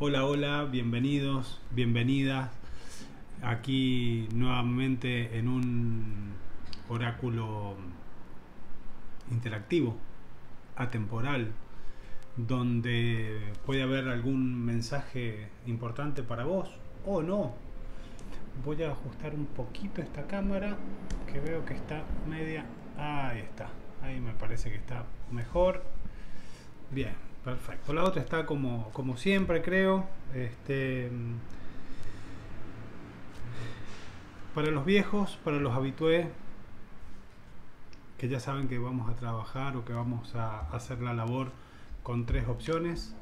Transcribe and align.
Hola, 0.00 0.24
hola, 0.26 0.64
bienvenidos, 0.64 1.60
bienvenidas. 1.72 2.52
Aquí 3.42 4.28
nuevamente 4.32 5.36
en 5.36 5.48
un 5.48 6.34
oráculo 6.88 7.74
interactivo, 9.28 9.96
atemporal, 10.76 11.50
donde 12.36 13.40
puede 13.66 13.82
haber 13.82 14.06
algún 14.06 14.64
mensaje 14.64 15.48
importante 15.66 16.22
para 16.22 16.44
vos 16.44 16.68
o 17.04 17.20
no. 17.20 17.54
Voy 18.64 18.80
a 18.84 18.92
ajustar 18.92 19.34
un 19.34 19.46
poquito 19.46 20.00
esta 20.00 20.28
cámara 20.28 20.76
que 21.26 21.40
veo 21.40 21.64
que 21.64 21.74
está 21.74 22.04
media. 22.30 22.66
Ahí 22.96 23.40
está, 23.40 23.68
ahí 24.00 24.20
me 24.20 24.32
parece 24.34 24.70
que 24.70 24.76
está 24.76 25.06
mejor. 25.32 25.82
Bien, 26.92 27.14
perfecto. 27.44 27.92
La 27.92 28.04
otra 28.04 28.22
está 28.22 28.46
como, 28.46 28.90
como 28.92 29.16
siempre, 29.16 29.62
creo. 29.62 30.06
Este, 30.34 31.10
para 34.54 34.70
los 34.70 34.84
viejos, 34.84 35.38
para 35.44 35.58
los 35.58 35.74
habitués, 35.74 36.26
que 38.18 38.28
ya 38.28 38.40
saben 38.40 38.68
que 38.68 38.78
vamos 38.78 39.08
a 39.08 39.14
trabajar 39.14 39.76
o 39.76 39.84
que 39.84 39.92
vamos 39.92 40.34
a 40.34 40.60
hacer 40.72 41.00
la 41.00 41.14
labor 41.14 41.52
con 42.02 42.26
tres 42.26 42.48
opciones. 42.48 43.14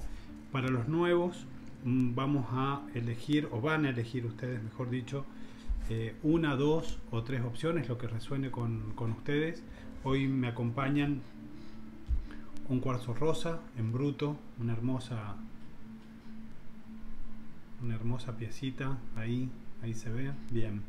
Para 0.51 0.69
los 0.69 0.88
nuevos 0.88 1.46
mm, 1.85 2.15
vamos 2.15 2.46
a 2.52 2.80
elegir, 2.95 3.48
o 3.52 3.60
van 3.60 3.85
a 3.85 3.91
elegir 3.91 4.24
ustedes, 4.24 4.62
mejor 4.62 4.88
dicho, 4.88 5.27
eh, 5.91 6.16
una, 6.23 6.57
dos 6.57 6.98
o 7.10 7.23
tres 7.23 7.43
opciones, 7.43 7.88
lo 7.88 7.98
que 7.98 8.07
resuene 8.07 8.51
con, 8.51 8.93
con 8.95 9.12
ustedes. 9.12 9.62
Hoy 10.05 10.29
me 10.29 10.48
acompañan 10.48 11.21
un 12.69 12.80
cuarzo 12.80 13.15
rosa 13.15 13.61
en 13.77 13.93
bruto, 13.93 14.37
una 14.59 14.73
hermosa 14.73 15.37
una 17.83 17.95
hermosa 17.95 18.37
piecita 18.37 18.97
ahí, 19.16 19.48
ahí 19.83 19.95
se 19.95 20.11
ve, 20.11 20.33
bien. 20.51 20.82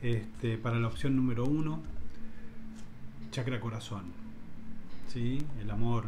Este, 0.00 0.56
para 0.56 0.78
la 0.78 0.88
opción 0.88 1.16
número 1.16 1.44
uno, 1.44 1.80
chakra 3.30 3.60
corazón, 3.60 4.04
¿sí? 5.08 5.44
el 5.60 5.70
amor. 5.70 6.06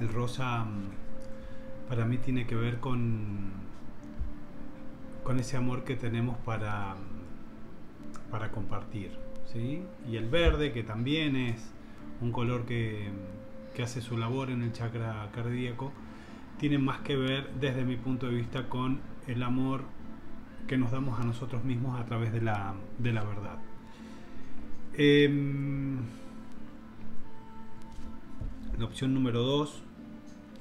El 0.00 0.08
rosa 0.08 0.64
mm, 0.64 1.88
para 1.88 2.04
mí 2.04 2.18
tiene 2.18 2.46
que 2.46 2.54
ver 2.54 2.80
con, 2.80 3.50
con 5.24 5.40
ese 5.40 5.56
amor 5.56 5.84
que 5.84 5.96
tenemos 5.96 6.38
para, 6.38 6.94
para 8.30 8.50
compartir. 8.50 9.29
Y 9.58 10.16
el 10.16 10.28
verde, 10.28 10.72
que 10.72 10.82
también 10.82 11.34
es 11.36 11.72
un 12.20 12.30
color 12.32 12.66
que, 12.66 13.08
que 13.74 13.82
hace 13.82 14.00
su 14.00 14.16
labor 14.16 14.50
en 14.50 14.62
el 14.62 14.72
chakra 14.72 15.28
cardíaco, 15.34 15.92
tiene 16.58 16.78
más 16.78 17.00
que 17.00 17.16
ver 17.16 17.50
desde 17.54 17.84
mi 17.84 17.96
punto 17.96 18.26
de 18.26 18.34
vista 18.34 18.68
con 18.68 19.00
el 19.26 19.42
amor 19.42 19.82
que 20.68 20.76
nos 20.76 20.92
damos 20.92 21.18
a 21.18 21.24
nosotros 21.24 21.64
mismos 21.64 21.98
a 21.98 22.04
través 22.04 22.32
de 22.32 22.40
la, 22.40 22.74
de 22.98 23.12
la 23.12 23.24
verdad. 23.24 23.58
Em, 24.94 25.98
la 28.78 28.84
opción 28.84 29.14
número 29.14 29.42
2, 29.42 29.82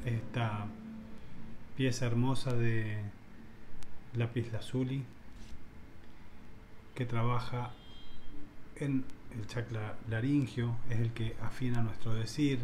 esta 0.06 0.66
pieza 1.76 2.06
hermosa 2.06 2.53
de 2.53 2.98
lápiz 4.16 4.52
lazuli 4.52 5.03
que 6.96 7.06
trabaja 7.06 7.72
el 8.85 9.47
chakra 9.47 9.97
laringio, 10.09 10.75
es 10.89 10.99
el 10.99 11.11
que 11.11 11.35
afina 11.41 11.81
nuestro 11.81 12.13
decir, 12.13 12.59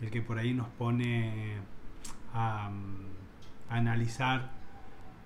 el 0.00 0.10
que 0.10 0.22
por 0.22 0.38
ahí 0.38 0.52
nos 0.52 0.68
pone 0.68 1.56
a, 2.34 2.70
a 3.68 3.74
analizar 3.74 4.50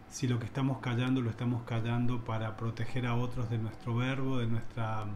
si 0.09 0.27
lo 0.27 0.39
que 0.39 0.47
estamos 0.47 0.79
callando 0.79 1.21
lo 1.21 1.31
estamos 1.31 1.63
callando 1.63 2.25
para 2.25 2.57
proteger 2.57 3.07
a 3.07 3.15
otros 3.15 3.49
de 3.49 3.59
nuestro 3.59 3.97
verbo, 3.97 4.39
de 4.39 4.47
nuestra 4.47 5.07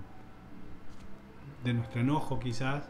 de 1.64 1.72
nuestro 1.72 2.02
enojo 2.02 2.38
quizás, 2.38 2.84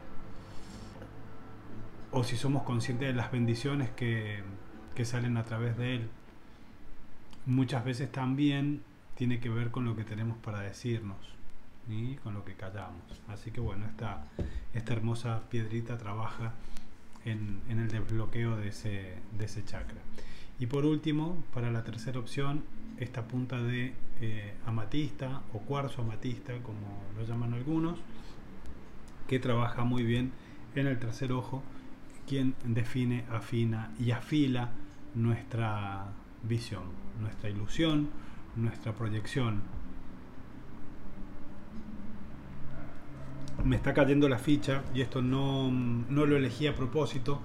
o 2.10 2.24
si 2.24 2.36
somos 2.36 2.64
conscientes 2.64 3.08
de 3.08 3.14
las 3.14 3.30
bendiciones 3.30 3.90
que, 3.90 4.42
que 4.94 5.04
salen 5.04 5.36
a 5.36 5.44
través 5.44 5.76
de 5.76 5.96
él. 5.96 6.10
Muchas 7.46 7.84
veces 7.84 8.10
también 8.10 8.82
tiene 9.14 9.38
que 9.38 9.48
ver 9.48 9.70
con 9.70 9.84
lo 9.84 9.94
que 9.94 10.02
tenemos 10.02 10.36
para 10.38 10.60
decirnos 10.60 11.33
con 12.22 12.34
lo 12.34 12.44
que 12.44 12.54
callamos. 12.54 13.22
Así 13.28 13.50
que 13.50 13.60
bueno, 13.60 13.86
esta, 13.86 14.24
esta 14.72 14.92
hermosa 14.92 15.42
piedrita 15.50 15.98
trabaja 15.98 16.54
en, 17.24 17.60
en 17.68 17.78
el 17.78 17.88
desbloqueo 17.88 18.56
de 18.56 18.68
ese, 18.68 19.18
de 19.36 19.44
ese 19.44 19.64
chakra. 19.64 20.00
Y 20.58 20.66
por 20.66 20.86
último, 20.86 21.42
para 21.52 21.70
la 21.70 21.82
tercera 21.84 22.18
opción, 22.18 22.64
esta 22.98 23.26
punta 23.26 23.60
de 23.60 23.94
eh, 24.20 24.54
amatista 24.66 25.42
o 25.52 25.58
cuarzo 25.58 26.02
amatista, 26.02 26.54
como 26.62 27.02
lo 27.16 27.24
llaman 27.24 27.54
algunos, 27.54 27.98
que 29.28 29.38
trabaja 29.38 29.84
muy 29.84 30.04
bien 30.04 30.32
en 30.74 30.86
el 30.86 30.98
tercer 30.98 31.32
ojo, 31.32 31.62
quien 32.26 32.54
define, 32.64 33.24
afina 33.30 33.90
y 33.98 34.12
afila 34.12 34.70
nuestra 35.14 36.06
visión, 36.42 36.84
nuestra 37.20 37.50
ilusión, 37.50 38.10
nuestra 38.56 38.92
proyección. 38.92 39.62
Me 43.62 43.76
está 43.76 43.94
cayendo 43.94 44.28
la 44.28 44.38
ficha 44.38 44.82
y 44.94 45.00
esto 45.00 45.22
no, 45.22 45.70
no 45.70 46.26
lo 46.26 46.36
elegí 46.36 46.66
a 46.66 46.74
propósito 46.74 47.40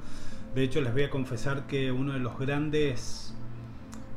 de 0.55 0.63
hecho, 0.63 0.81
les 0.81 0.93
voy 0.93 1.03
a 1.03 1.09
confesar 1.09 1.67
que 1.67 1.91
uno 1.91 2.13
de 2.13 2.19
los 2.19 2.39
grandes 2.39 3.35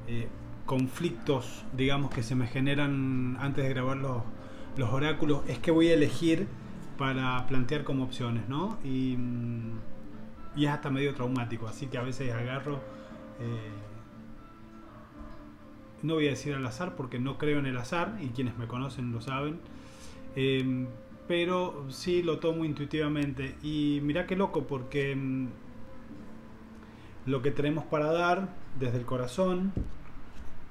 eh, 0.09 0.29
conflictos, 0.65 1.65
digamos, 1.77 2.11
que 2.11 2.23
se 2.23 2.35
me 2.35 2.47
generan 2.47 3.37
antes 3.39 3.65
de 3.65 3.71
grabar 3.71 3.99
los, 3.99 4.23
los, 4.77 4.91
oráculos 4.93 5.43
es 5.47 5.59
que 5.59 5.71
voy 5.71 5.89
a 5.89 5.95
elegir 5.95 6.49
para 6.97 7.47
plantear 7.47 7.85
como 7.85 8.05
opciones, 8.05 8.49
¿no? 8.49 8.79
Y, 8.83 9.17
mm, 9.19 9.79
es 10.57 10.69
hasta 10.69 10.91
medio 10.91 11.15
traumático, 11.15 11.67
así 11.69 11.87
que 11.87 11.99
a 11.99 12.03
veces 12.03 12.33
agarro... 12.33 12.81
Eh, 13.41 13.71
no 16.03 16.15
voy 16.15 16.27
a 16.27 16.31
decir 16.31 16.55
al 16.55 16.67
azar 16.67 16.97
porque 16.97 17.21
no 17.21 17.39
creo 17.39 17.61
en 17.61 17.67
el 17.67 17.77
azar 17.77 18.17
y 18.21 18.29
quienes 18.29 18.57
me 18.59 18.67
conocen 18.67 19.13
lo 19.13 19.21
saben. 19.21 19.61
Eh, 20.35 20.87
pero 21.33 21.87
sí 21.89 22.23
lo 22.23 22.41
tomo 22.41 22.67
intuitivamente. 22.67 23.57
Y 23.63 24.01
mira 24.03 24.27
qué 24.27 24.37
loco 24.37 24.67
porque 24.67 25.17
mm, 25.17 25.49
lo 27.25 27.41
que 27.41 27.51
tenemos 27.51 27.87
para 27.87 28.13
dar 28.13 28.51
desde 28.79 28.99
el 28.99 29.07
corazón, 29.07 29.73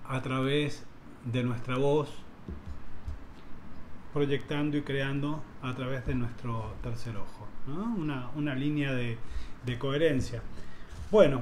a 0.07 0.21
través 0.21 0.85
de 1.25 1.41
nuestra 1.41 1.79
voz, 1.79 2.11
proyectando 4.13 4.77
y 4.77 4.83
creando 4.83 5.41
a 5.63 5.73
través 5.73 6.05
de 6.05 6.13
nuestro 6.13 6.75
tercer 6.83 7.17
ojo. 7.17 7.47
Una, 7.65 8.53
línea 8.53 8.93
de, 8.93 9.17
coherencia. 9.79 10.43
Bueno, 11.09 11.41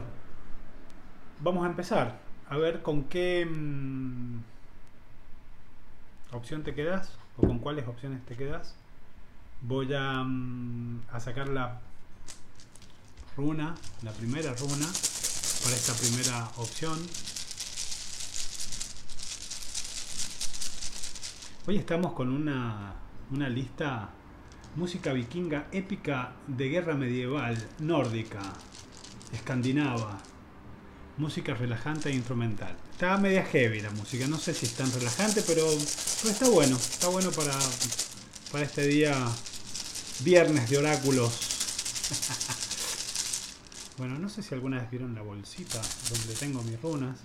vamos 1.41 1.65
a 1.65 1.69
empezar. 1.69 2.21
A 2.47 2.55
ver 2.55 2.81
con 2.83 3.03
qué 3.03 3.45
mm, 3.45 4.39
opción 6.31 6.63
te 6.63 6.73
quedas 6.73 7.19
o 7.35 7.45
con 7.45 7.59
cuáles 7.59 7.85
opciones 7.85 8.25
te 8.25 8.37
quedas. 8.37 8.79
Voy 9.61 9.93
a, 9.93 10.23
mm, 10.23 11.01
a 11.11 11.19
sacar 11.19 11.49
la 11.49 11.81
runa, 13.35 13.75
la 14.03 14.11
primera 14.11 14.53
runa 14.53 14.87
para 15.63 15.75
esta 15.75 15.93
primera 15.93 16.49
opción. 16.55 16.97
Hoy 21.67 21.77
estamos 21.77 22.13
con 22.13 22.29
una, 22.31 22.93
una 23.31 23.49
lista 23.49 24.09
música 24.77 25.11
vikinga 25.11 25.67
épica 25.73 26.31
de 26.47 26.69
guerra 26.69 26.95
medieval, 26.95 27.57
nórdica, 27.79 28.39
escandinava, 29.33 30.19
música 31.17 31.53
relajante 31.53 32.09
e 32.09 32.13
instrumental. 32.13 32.77
Está 32.91 33.17
media 33.17 33.43
heavy 33.43 33.81
la 33.81 33.91
música, 33.91 34.25
no 34.25 34.37
sé 34.37 34.53
si 34.53 34.67
es 34.67 34.73
tan 34.75 34.89
relajante, 34.93 35.43
pero, 35.45 35.67
pero 36.21 36.33
está 36.33 36.49
bueno, 36.49 36.77
está 36.77 37.09
bueno 37.09 37.29
para, 37.31 37.53
para 38.51 38.63
este 38.63 38.87
día 38.87 39.13
viernes 40.23 40.69
de 40.69 40.77
oráculos. 40.77 41.55
Bueno, 43.99 44.17
no 44.17 44.29
sé 44.29 44.41
si 44.43 44.55
alguna 44.55 44.79
vez 44.79 44.89
vieron 44.89 45.13
la 45.13 45.21
bolsita 45.21 45.81
donde 46.09 46.33
tengo 46.33 46.63
mis 46.63 46.81
runas. 46.81 47.19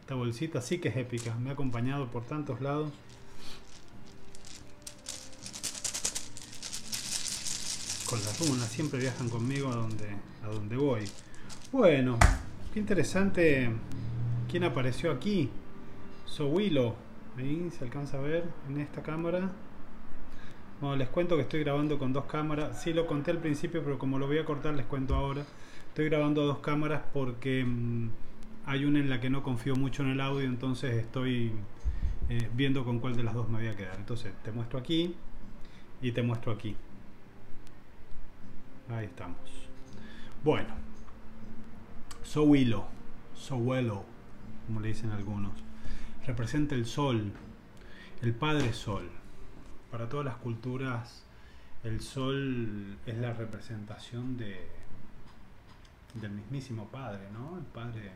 Esta 0.00 0.14
bolsita 0.14 0.60
sí 0.60 0.76
que 0.76 0.90
es 0.90 0.96
épica, 0.98 1.34
me 1.36 1.48
ha 1.48 1.54
acompañado 1.54 2.10
por 2.10 2.26
tantos 2.26 2.60
lados. 2.60 2.92
Con 8.04 8.22
las 8.22 8.38
runas, 8.38 8.68
siempre 8.70 8.98
viajan 9.00 9.30
conmigo 9.30 9.70
a 9.70 9.76
donde, 9.76 10.10
a 10.44 10.48
donde 10.48 10.76
voy. 10.76 11.08
Bueno, 11.72 12.18
qué 12.74 12.80
interesante 12.80 13.70
quién 14.50 14.64
apareció 14.64 15.10
aquí. 15.12 15.48
Sowilo, 16.26 16.94
ahí 17.38 17.70
se 17.70 17.84
alcanza 17.84 18.18
a 18.18 18.20
ver 18.20 18.44
en 18.68 18.80
esta 18.82 19.02
cámara. 19.02 19.50
Bueno, 20.80 20.94
les 20.94 21.08
cuento 21.08 21.34
que 21.34 21.42
estoy 21.42 21.60
grabando 21.64 21.98
con 21.98 22.12
dos 22.12 22.26
cámaras. 22.26 22.80
Sí 22.80 22.92
lo 22.92 23.06
conté 23.06 23.32
al 23.32 23.38
principio, 23.38 23.82
pero 23.82 23.98
como 23.98 24.18
lo 24.18 24.28
voy 24.28 24.38
a 24.38 24.44
cortar 24.44 24.74
les 24.74 24.86
cuento 24.86 25.16
ahora. 25.16 25.44
Estoy 25.88 26.08
grabando 26.08 26.46
dos 26.46 26.58
cámaras 26.58 27.02
porque 27.12 27.64
mm, 27.64 28.10
hay 28.64 28.84
una 28.84 29.00
en 29.00 29.10
la 29.10 29.20
que 29.20 29.28
no 29.28 29.42
confío 29.42 29.74
mucho 29.74 30.02
en 30.04 30.10
el 30.10 30.20
audio, 30.20 30.46
entonces 30.46 30.94
estoy 30.94 31.52
eh, 32.28 32.48
viendo 32.54 32.84
con 32.84 33.00
cuál 33.00 33.16
de 33.16 33.24
las 33.24 33.34
dos 33.34 33.48
me 33.48 33.58
voy 33.58 33.66
a 33.66 33.76
quedar. 33.76 33.96
Entonces 33.96 34.32
te 34.44 34.52
muestro 34.52 34.78
aquí 34.78 35.16
y 36.00 36.12
te 36.12 36.22
muestro 36.22 36.52
aquí. 36.52 36.76
Ahí 38.88 39.06
estamos. 39.06 39.36
Bueno, 40.44 40.68
Sowilo, 42.22 42.86
Sowelo, 43.34 44.04
como 44.66 44.80
le 44.80 44.88
dicen 44.88 45.10
algunos, 45.10 45.52
representa 46.24 46.76
el 46.76 46.86
sol, 46.86 47.32
el 48.22 48.32
Padre 48.32 48.72
Sol. 48.72 49.17
Para 49.90 50.08
todas 50.08 50.26
las 50.26 50.36
culturas, 50.36 51.24
el 51.82 52.00
sol 52.00 52.98
es 53.06 53.16
la 53.16 53.32
representación 53.32 54.36
de, 54.36 54.68
del 56.14 56.32
mismísimo 56.32 56.86
Padre, 56.88 57.30
¿no? 57.32 57.56
El 57.56 57.64
Padre, 57.64 58.12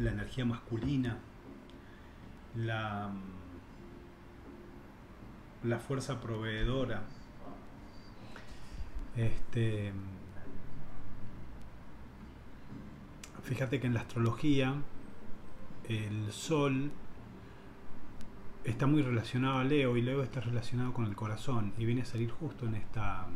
la 0.00 0.10
energía 0.10 0.44
masculina, 0.44 1.18
la, 2.56 3.10
la 5.64 5.78
fuerza 5.78 6.20
proveedora. 6.20 7.02
Este, 9.16 9.92
fíjate 13.42 13.80
que 13.80 13.86
en 13.86 13.94
la 13.94 14.00
astrología 14.00 14.74
el 15.88 16.32
sol 16.32 16.90
está 18.70 18.86
muy 18.86 19.02
relacionado 19.02 19.58
a 19.58 19.64
Leo 19.64 19.96
y 19.96 20.02
Leo 20.02 20.22
está 20.22 20.40
relacionado 20.40 20.92
con 20.92 21.06
el 21.06 21.16
corazón 21.16 21.72
y 21.78 21.84
viene 21.84 22.02
a 22.02 22.04
salir 22.04 22.30
justo 22.30 22.66
en 22.66 22.74
esta 22.74 23.26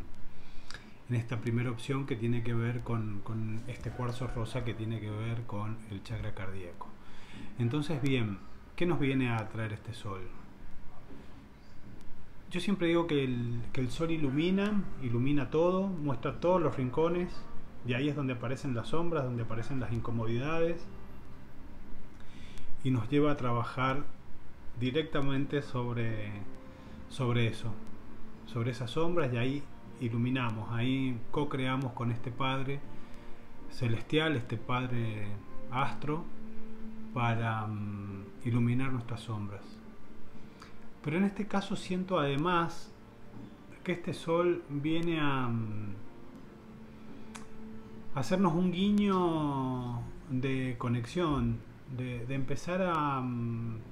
en 1.08 1.17
esta 1.17 1.40
primera 1.40 1.70
opción 1.70 2.06
que 2.06 2.17
tiene 2.17 2.43
que 2.43 2.55
ver 2.55 2.81
con, 2.81 3.23
este 3.67 3.90
cuarzo 3.90 4.29
rosa 4.29 4.64
que 4.64 4.73
tiene 4.73 4.99
que 5.00 5.11
ver 5.11 5.43
con 5.43 5.76
el 5.90 6.02
chakra 6.02 6.34
cardíaco. 6.34 6.88
Entonces, 7.58 8.00
bien, 8.00 8.38
¿qué 8.76 8.87
nos 8.87 8.99
viene 8.99 9.31
a 9.31 9.49
traer 9.50 9.75
este 9.75 9.93
sol? 9.93 10.23
Yo 12.50 12.61
siempre 12.61 12.87
digo 12.87 13.06
que 13.06 13.25
el, 13.25 13.61
que 13.75 13.82
el 13.82 13.90
sol 13.90 14.11
ilumina, 14.11 14.85
ilumina 15.02 15.50
todo, 15.50 15.87
muestra 15.87 16.40
todos 16.40 16.62
los 16.62 16.76
rincones, 16.76 17.31
y 17.87 17.93
ahí 17.93 18.08
es 18.08 18.17
donde 18.17 18.32
aparecen 18.32 18.75
las 18.75 18.88
sombras, 18.88 19.25
donde 19.25 19.43
aparecen 19.43 19.81
las 19.81 19.93
incomodidades, 19.93 20.87
y 22.85 22.90
nos 22.90 23.11
lleva 23.11 23.32
a 23.32 23.37
trabajar 23.37 24.05
directamente 24.82 25.62
sobre, 25.62 26.32
sobre 27.08 27.46
eso, 27.46 27.73
sobre 28.46 28.73
esas 28.73 28.90
sombras 28.90 29.32
y 29.32 29.37
ahí 29.37 29.62
iluminamos, 30.00 30.73
ahí 30.73 31.17
co-creamos 31.31 31.93
con 31.93 32.11
este 32.11 32.32
Padre 32.32 32.81
celestial, 33.70 34.34
este 34.34 34.56
Padre 34.56 35.29
astro, 35.70 36.25
para 37.14 37.64
mm, 37.69 38.25
iluminar 38.44 38.93
nuestras 38.93 39.20
sombras. 39.20 39.62
Pero 41.05 41.17
en 41.17 41.25
este 41.25 41.46
caso 41.46 41.76
siento 41.76 42.19
además 42.19 42.93
que 43.85 43.93
este 43.93 44.12
sol 44.12 44.64
viene 44.69 45.20
a, 45.20 45.46
mm, 45.46 45.94
hacernos 48.17 48.52
un 48.55 48.73
guiño 48.73 50.00
de 50.28 50.75
conexión, 50.76 51.61
de, 51.96 52.35
empezar 52.35 52.82
a 52.82 53.20
mm, 53.20 53.91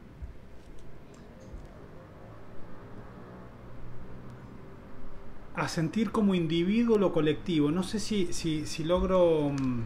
a 5.54 5.68
sentir 5.68 6.10
como 6.10 6.34
individuo 6.34 6.98
lo 6.98 7.12
colectivo. 7.12 7.70
No 7.70 7.82
sé 7.82 7.98
si, 8.00 8.32
si, 8.32 8.84
logro 8.84 9.50
mm, 9.50 9.80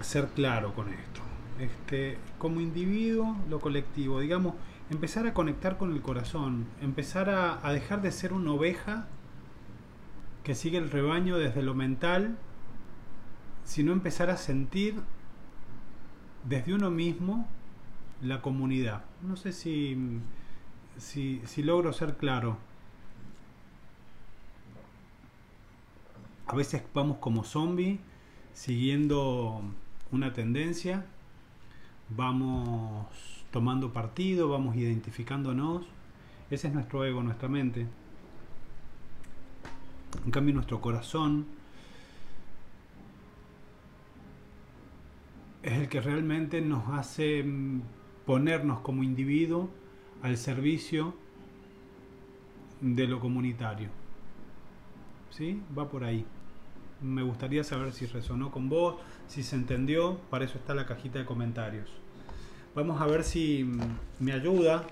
ser 0.00 0.28
claro 0.28 0.74
con 0.74 0.88
esto. 0.88 1.20
Este, 1.58 2.18
como 2.38 2.60
individuo, 2.60 3.36
lo 3.48 3.60
colectivo, 3.60 4.20
digamos, 4.20 4.54
empezar 4.90 5.26
a 5.26 5.34
conectar 5.34 5.78
con 5.78 5.92
el 5.92 6.02
corazón, 6.02 6.66
empezar 6.80 7.30
a, 7.30 7.66
a 7.66 7.72
dejar 7.72 8.02
de 8.02 8.10
ser 8.12 8.32
una 8.32 8.52
oveja 8.52 9.06
que 10.42 10.54
sigue 10.54 10.78
el 10.78 10.90
rebaño 10.90 11.38
desde 11.38 11.62
lo 11.62 11.74
mental, 11.74 12.36
sino 13.64 13.92
empezar 13.92 14.30
a 14.30 14.36
sentir 14.36 14.96
desde 16.44 16.74
uno 16.74 16.90
mismo 16.90 17.48
la 18.22 18.42
comunidad. 18.42 19.04
No 19.22 19.36
sé 19.36 19.52
si, 19.52 19.96
si, 20.98 21.40
si 21.44 21.62
logro 21.62 21.92
ser 21.92 22.16
claro. 22.16 22.58
A 26.46 26.54
veces 26.54 26.82
vamos 26.92 27.18
como 27.18 27.44
zombie 27.44 28.00
siguiendo 28.52 29.62
una 30.12 30.32
tendencia, 30.32 31.06
vamos 32.10 33.06
tomando 33.50 33.92
partido, 33.92 34.48
vamos 34.48 34.76
identificándonos. 34.76 35.84
Ese 36.50 36.68
es 36.68 36.74
nuestro 36.74 37.04
ego, 37.04 37.22
nuestra 37.22 37.48
mente. 37.48 37.86
En 40.24 40.30
cambio, 40.30 40.54
nuestro 40.54 40.80
corazón 40.80 41.46
es 45.62 45.72
el 45.72 45.88
que 45.88 46.00
realmente 46.00 46.60
nos 46.60 46.88
hace 46.90 47.42
mm, 47.42 47.80
ponernos 48.26 48.80
como 48.80 49.02
individuo 49.02 49.70
al 50.22 50.36
servicio 50.36 51.14
de 52.80 53.06
lo 53.06 53.18
comunitario. 53.18 54.03
¿Sí? 55.36 55.60
Va 55.76 55.88
por 55.88 56.04
ahí. 56.04 56.24
Me 57.00 57.22
gustaría 57.22 57.64
saber 57.64 57.92
si 57.92 58.06
resonó 58.06 58.52
con 58.52 58.68
vos, 58.68 58.96
si 59.26 59.42
se 59.42 59.56
entendió. 59.56 60.18
Para 60.30 60.44
eso 60.44 60.58
está 60.58 60.74
la 60.74 60.86
cajita 60.86 61.18
de 61.18 61.24
comentarios. 61.24 61.90
Vamos 62.74 63.00
a 63.00 63.06
ver 63.06 63.24
si 63.24 63.68
me 64.20 64.32
ayuda 64.32 64.86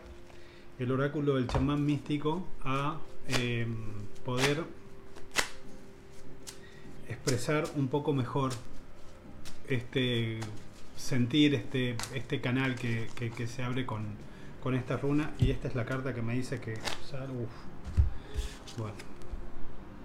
el 0.79 0.91
oráculo 0.91 1.37
del 1.37 1.47
chamán 1.47 1.85
místico 1.85 2.47
a 2.65 2.99
em, 3.29 3.77
poder 4.25 4.65
expresar 7.09 7.65
un 7.77 7.89
poco 7.89 8.12
mejor 8.12 8.53
este 9.69 10.41
sentir 10.97 11.55
este, 11.55 11.97
este 12.15 12.41
canal 12.41 12.75
que, 12.75 13.09
se 13.47 13.62
abre 13.62 13.87
con, 13.87 14.06
con, 14.62 14.75
esta 14.75 14.97
runa 14.97 15.33
y 15.39 15.50
esta 15.50 15.69
es 15.69 15.75
la 15.75 15.85
carta 15.85 16.15
que 16.15 16.23
me 16.23 16.35
dice 16.35 16.61
que 16.61 16.75
bueno 18.79 19.12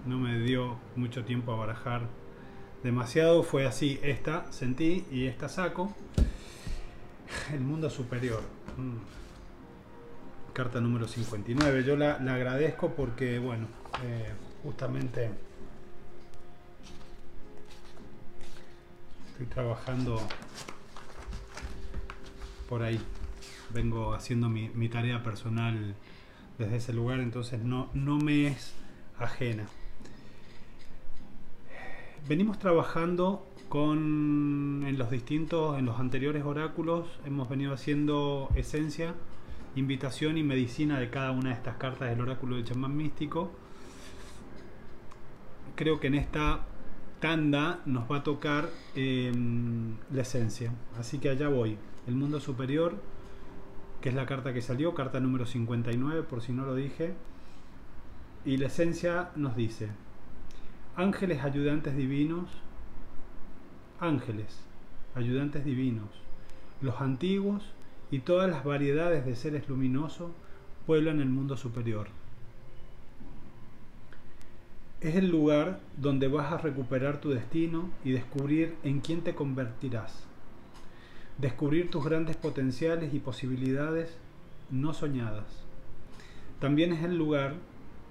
no 0.06 0.18
me 0.18 0.38
dio 0.40 0.76
mucho 0.96 1.24
tiempo 1.24 1.52
a 1.52 1.56
barajar 1.56 2.02
demasiado 2.82 3.42
fue 3.42 3.66
así 3.66 3.98
esta 4.02 4.50
sentí 4.52 5.04
y 5.10 5.26
esta 5.26 5.48
saco 5.48 5.94
el 7.52 7.60
mundo 7.60 7.90
superior 7.90 8.42
mm. 8.76 10.52
carta 10.52 10.80
número 10.80 11.08
59 11.08 11.84
yo 11.84 11.96
la, 11.96 12.14
agradezco 12.14 12.94
porque 12.94 13.38
bueno 13.38 13.66
eh, 14.04 14.32
justamente 14.62 15.30
estoy 19.32 19.46
trabajando 19.46 20.20
por 22.68 22.82
ahí. 22.82 23.00
Vengo 23.70 24.14
haciendo 24.14 24.48
mi, 24.48 24.88
tarea 24.88 25.22
personal 25.22 25.94
desde 26.58 26.76
ese 26.76 26.92
lugar, 26.92 27.20
entonces 27.20 27.62
no, 27.62 27.90
no 27.94 28.18
me 28.18 28.48
es 28.48 28.74
ajena. 29.18 29.66
Venimos 32.28 32.58
trabajando 32.58 33.46
con 33.70 34.84
en 34.86 34.98
los 34.98 35.10
distintos, 35.10 35.78
en 35.78 35.86
los 35.86 35.98
anteriores 35.98 36.44
oráculos, 36.44 37.06
hemos 37.24 37.48
venido 37.48 37.72
haciendo 37.72 38.50
esencia, 38.54 39.14
invitación 39.76 40.36
y 40.36 40.42
medicina 40.42 41.00
de 41.00 41.08
cada 41.08 41.30
una 41.30 41.48
de 41.48 41.54
estas 41.54 41.76
cartas 41.76 42.10
del 42.10 42.20
oráculo 42.20 42.56
del 42.56 42.66
chamán 42.66 42.94
místico. 42.94 43.50
Creo 45.74 46.00
que 46.00 46.08
en 46.08 46.16
esta 46.16 46.66
tanda 47.18 47.80
nos 47.86 48.12
va 48.12 48.18
a 48.18 48.22
tocar 48.22 48.68
em, 48.94 49.96
la 50.12 50.20
esencia, 50.20 50.70
así 50.98 51.18
que 51.20 51.30
allá 51.30 51.48
voy 51.48 51.78
el 52.06 52.14
mundo 52.14 52.40
superior, 52.40 52.96
que 54.02 54.10
es 54.10 54.14
la 54.14 54.26
carta 54.26 54.52
que 54.52 54.60
salió, 54.60 54.94
carta 54.94 55.18
número 55.18 55.46
59, 55.46 56.24
por 56.24 56.42
si 56.42 56.52
no 56.52 56.66
lo 56.66 56.74
dije. 56.74 57.14
Y 58.44 58.58
la 58.58 58.66
esencia 58.66 59.30
nos 59.34 59.56
dice, 59.56 59.88
ángeles 60.98 61.44
ayudantes 61.44 61.96
divinos, 61.96 62.50
ángeles 64.00 64.64
ayudantes 65.14 65.64
divinos, 65.64 66.08
los 66.80 67.00
antiguos 67.00 67.62
y 68.10 68.18
todas 68.18 68.50
las 68.50 68.64
variedades 68.64 69.24
de 69.24 69.36
seres 69.36 69.68
luminosos 69.68 70.32
pueblan 70.86 71.20
el 71.20 71.28
mundo 71.28 71.56
superior. 71.56 72.08
Es 75.00 75.14
el 75.14 75.30
lugar 75.30 75.78
donde 75.96 76.26
vas 76.26 76.52
a 76.52 76.58
recuperar 76.58 77.20
tu 77.20 77.30
destino 77.30 77.90
y 78.04 78.10
descubrir 78.10 78.74
en 78.82 78.98
quién 78.98 79.22
te 79.22 79.36
convertirás 79.36 80.26
descubrir 81.38 81.88
tus 81.88 82.04
grandes 82.04 82.36
potenciales 82.36 83.14
y 83.14 83.20
posibilidades 83.20 84.18
no 84.70 84.92
soñadas. 84.92 85.46
También 86.58 86.92
es 86.92 87.04
el 87.04 87.16
lugar 87.16 87.54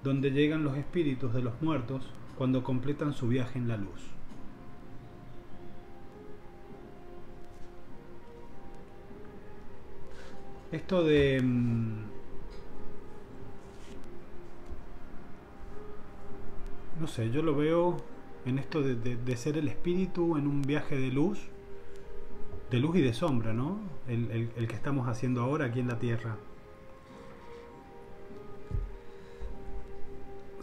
donde 0.02 0.30
llegan 0.30 0.64
los 0.64 0.78
espíritus 0.78 1.34
de 1.34 1.42
los 1.42 1.60
muertos 1.60 2.08
cuando 2.38 2.62
completan 2.62 3.12
su 3.12 3.26
viaje 3.26 3.58
en 3.58 3.66
la 3.66 3.76
luz. 3.76 4.00
Esto 10.70 11.02
de... 11.02 11.42
Mm, 11.42 12.04
no 17.00 17.06
sé, 17.08 17.30
yo 17.30 17.42
lo 17.42 17.56
veo 17.56 17.96
en 18.44 18.58
esto 18.60 18.82
de, 18.82 19.36
ser 19.36 19.58
el 19.58 19.66
espíritu 19.66 20.36
en 20.36 20.46
un 20.46 20.62
viaje 20.62 20.96
de 20.96 21.10
luz, 21.10 21.40
de 22.70 22.78
luz 22.78 22.96
y 22.96 23.00
de 23.00 23.14
sombra, 23.14 23.52
¿no? 23.52 23.80
El, 24.06 24.50
el 24.56 24.68
que 24.68 24.76
estamos 24.76 25.08
haciendo 25.08 25.42
ahora 25.42 25.66
aquí 25.66 25.80
en 25.80 25.88
la 25.88 25.98
Tierra. 25.98 26.36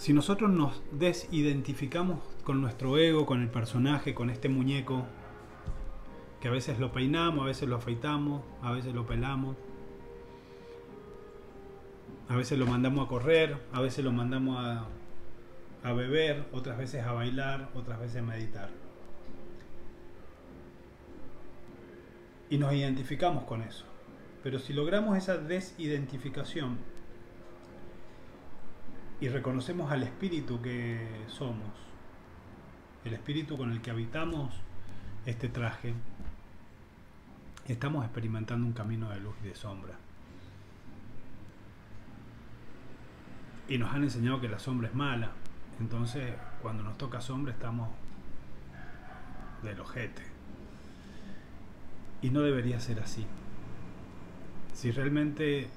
Si 0.06 0.14
nosotros 0.14 0.52
nos 0.52 0.84
desidentificamos 0.92 2.20
con 2.44 2.62
nuestro 2.62 2.96
ego, 3.00 3.26
con 3.26 3.42
el 3.42 3.50
personaje, 3.50 4.14
con 4.14 4.30
este 4.30 4.50
muñeco, 4.50 5.04
que 6.40 6.48
a 6.48 6.52
veces 6.52 6.78
lo 6.78 6.92
peinamos, 6.92 7.42
a 7.42 7.48
veces 7.48 7.68
lo 7.68 7.78
afeitamos, 7.78 8.44
a 8.62 8.72
veces 8.72 8.94
lo 8.94 9.08
pelamos, 9.08 9.56
a 12.30 12.36
veces 12.36 12.60
lo 12.60 12.68
mandamos 12.68 13.04
a 13.04 13.10
correr, 13.10 13.58
a 13.74 13.82
veces 13.82 14.06
lo 14.06 14.12
mandamos 14.12 14.64
a, 15.82 15.94
beber, 15.94 16.46
otras 16.52 16.78
veces 16.78 17.04
a 17.04 17.12
bailar, 17.12 17.72
otras 17.74 18.00
veces 18.00 18.18
a 18.18 18.26
meditar. 18.26 18.70
Y 22.52 22.60
nos 22.60 22.74
identificamos 22.74 23.46
con 23.46 23.64
eso. 23.64 23.86
Pero 24.44 24.60
si 24.60 24.72
logramos 24.72 25.18
esa 25.18 25.40
desidentificación 25.40 26.78
y 29.22 29.30
reconocemos 29.30 29.92
al 29.92 30.04
espíritu 30.04 30.62
que 30.62 31.08
somos, 31.28 31.72
el 33.06 33.14
espíritu 33.14 33.58
con 33.58 33.72
el 33.72 33.82
que 33.82 33.92
habitamos 33.92 34.54
este 35.26 35.48
traje, 35.48 35.94
estamos 37.68 38.04
experimentando 38.04 38.66
un 38.68 38.74
camino 38.74 39.10
de 39.10 39.20
luz 39.20 39.36
y 39.44 39.48
de 39.48 39.56
sombra. 39.56 39.94
Y 43.68 43.78
nos 43.78 43.94
han 43.94 44.04
enseñado 44.04 44.42
que 44.42 44.48
la 44.48 44.60
sombra 44.60 44.90
es 44.90 44.94
mala. 44.94 45.32
Entonces, 45.80 46.34
cuando 46.62 46.84
nos 46.84 46.98
toca 46.98 47.22
sombra, 47.22 47.52
estamos 47.52 47.90
del 49.64 49.80
ojete. 49.80 50.22
Y 52.22 52.30
no 52.30 52.42
debería 52.42 52.80
ser 52.80 53.00
así. 53.00 53.26
Si 54.74 54.92
realmente 54.92 55.70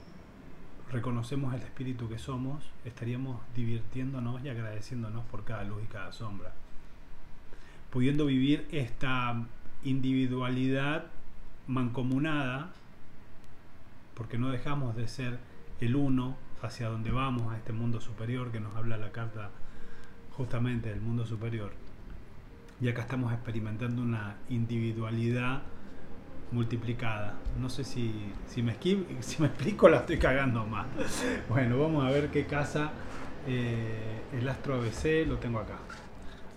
reconocemos 0.91 1.55
el 1.55 1.63
espíritu 1.63 2.09
que 2.09 2.19
somos, 2.19 2.65
estaríamos 2.85 3.41
divirtiéndonos 3.55 4.43
y 4.45 4.49
agradeciéndonos 4.49 5.25
por 5.27 5.45
cada 5.45 5.65
luz 5.65 5.83
y 5.85 5.87
cada 5.87 6.13
sombra. 6.13 6.53
Pudiendo 7.91 8.27
vivir 8.27 8.67
esta 8.71 9.45
individualidad 9.85 11.07
mancomunada, 11.67 12.73
porque 14.15 14.39
no 14.39 14.51
dejamos 14.51 14.97
de 14.97 15.09
ser 15.09 15.39
el 15.81 15.95
uno 15.97 16.37
hacia 16.63 16.89
donde 16.89 17.11
vamos, 17.11 17.53
a 17.53 17.57
este 17.57 17.73
mundo 17.73 18.01
superior 18.01 18.51
que 18.51 18.61
nos 18.61 18.75
habla 18.75 18.97
la 18.97 19.13
carta 19.13 19.51
justamente 20.33 20.89
del 20.89 21.01
mundo 21.01 21.27
superior. 21.27 21.73
Y 22.81 22.89
acá 22.89 23.03
estamos 23.03 23.33
experimentando 23.33 24.03
una 24.03 24.37
individualidad 24.49 25.63
multiplicada. 26.53 27.35
No 27.61 27.69
sé 27.69 27.85
si, 27.85 28.33
si, 28.47 28.63
me, 28.63 28.77
si 29.21 29.43
me 29.43 29.47
explico, 29.49 29.89
la 29.89 29.99
estoy 29.99 30.19
cagando 30.19 30.65
más. 30.67 30.87
Bueno, 31.49 31.79
vamos 31.79 32.05
a 32.05 32.11
ver 32.11 32.31
qué 32.31 32.47
casa 32.47 32.93
eh, 33.47 34.21
el 34.33 34.49
astro 34.49 34.75
ABC, 34.75 35.27
lo 35.27 35.39
tengo 35.39 35.59
acá. 35.59 35.79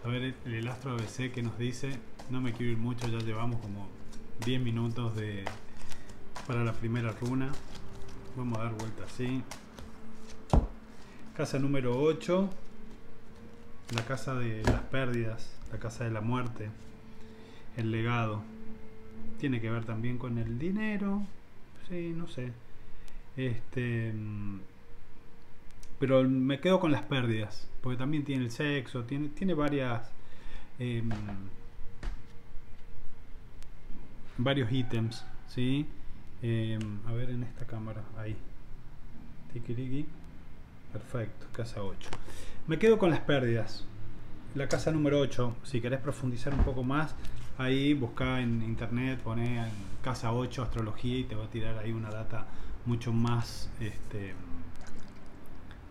A 0.03 0.07
ver 0.09 0.35
el, 0.45 0.67
astro 0.67 0.91
ABC 0.91 1.31
que 1.31 1.41
nos 1.41 1.57
dice, 1.57 1.99
no 2.29 2.41
me 2.41 2.53
quiero 2.53 2.71
ir 2.73 2.77
mucho, 2.77 3.07
ya 3.07 3.19
llevamos 3.19 3.61
como 3.61 3.87
10 4.45 4.61
minutos 4.61 5.15
de, 5.15 5.45
para 6.47 6.63
la 6.63 6.73
primera 6.73 7.11
runa. 7.11 7.51
Vamos 8.35 8.59
a 8.59 8.63
dar 8.63 8.73
vuelta 8.73 9.03
así. 9.05 9.43
Casa 11.35 11.59
número 11.59 11.99
8. 11.99 12.49
La 13.95 14.05
casa 14.05 14.35
de 14.35 14.63
las 14.63 14.81
pérdidas, 14.83 15.53
la 15.71 15.77
casa 15.77 16.05
de 16.05 16.11
la 16.11 16.21
muerte, 16.21 16.69
el 17.75 17.91
legado. 17.91 18.41
Tiene 19.41 19.59
que 19.59 19.71
ver 19.71 19.85
también 19.85 20.19
con 20.19 20.37
el 20.37 20.59
dinero. 20.59 21.23
Sí, 21.89 22.13
no 22.15 22.27
sé. 22.27 22.51
Este. 23.35 24.13
Pero 25.97 26.21
me 26.29 26.59
quedo 26.59 26.79
con 26.79 26.91
las 26.91 27.01
pérdidas. 27.01 27.67
Porque 27.81 27.97
también 27.97 28.23
tiene 28.23 28.43
el 28.43 28.51
sexo, 28.51 29.03
tiene, 29.05 29.29
tiene 29.29 29.55
varias. 29.55 30.11
Em, 30.77 31.09
varios 34.37 34.71
ítems, 34.71 35.25
¿sí? 35.47 35.87
Em, 36.43 36.99
a 37.07 37.13
ver 37.13 37.31
en 37.31 37.41
esta 37.41 37.65
cámara, 37.65 38.03
ahí. 38.19 38.35
Tikiriki. 39.53 40.05
Perfecto, 40.93 41.47
casa 41.51 41.81
8. 41.81 42.11
Me 42.67 42.77
quedo 42.77 42.99
con 42.99 43.09
las 43.09 43.21
pérdidas. 43.21 43.87
La 44.53 44.67
casa 44.67 44.91
número 44.91 45.19
8, 45.19 45.55
si 45.63 45.81
querés 45.81 45.99
profundizar 45.99 46.53
un 46.53 46.63
poco 46.63 46.83
más, 46.83 47.15
ahí 47.63 47.93
busca 47.93 48.41
en 48.41 48.61
internet, 48.63 49.19
pone 49.21 49.59
en 49.59 49.71
casa 50.01 50.33
8 50.33 50.63
astrología 50.63 51.19
y 51.19 51.23
te 51.23 51.35
va 51.35 51.45
a 51.45 51.49
tirar 51.49 51.77
ahí 51.77 51.91
una 51.91 52.09
data 52.09 52.45
mucho 52.85 53.13
más 53.13 53.69
este, 53.79 54.33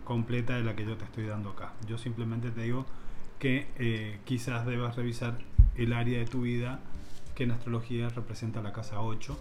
completa 0.03 0.55
de 0.55 0.63
la 0.63 0.75
que 0.75 0.85
yo 0.85 0.97
te 0.97 1.05
estoy 1.05 1.25
dando 1.25 1.51
acá. 1.51 1.73
Yo 1.87 1.97
simplemente 1.97 2.51
te 2.51 2.61
digo 2.61 2.85
que 3.39 3.67
eh, 3.77 4.19
quizás 4.25 4.65
debas 4.65 4.95
revisar 4.95 5.37
el 5.75 5.93
área 5.93 6.19
de 6.19 6.25
tu 6.25 6.41
vida 6.41 6.79
que 7.35 7.43
en 7.43 7.51
astrología 7.51 8.09
representa 8.09 8.61
la 8.61 8.73
casa 8.73 9.01
8, 9.01 9.37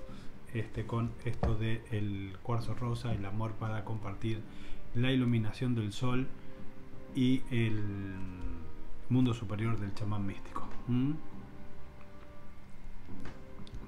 este, 0.54 0.86
con 0.86 1.10
esto 1.24 1.54
del 1.56 1.82
el 1.90 2.36
cuarzo 2.42 2.74
rosa, 2.74 3.12
el 3.12 3.24
amor 3.24 3.52
para 3.52 3.84
compartir 3.84 4.40
la 4.94 5.12
iluminación 5.12 5.74
del 5.74 5.92
sol 5.92 6.28
y 7.14 7.42
el 7.50 7.80
mundo 9.08 9.34
superior 9.34 9.78
del 9.78 9.94
chamán 9.94 10.26
místico. 10.26 10.68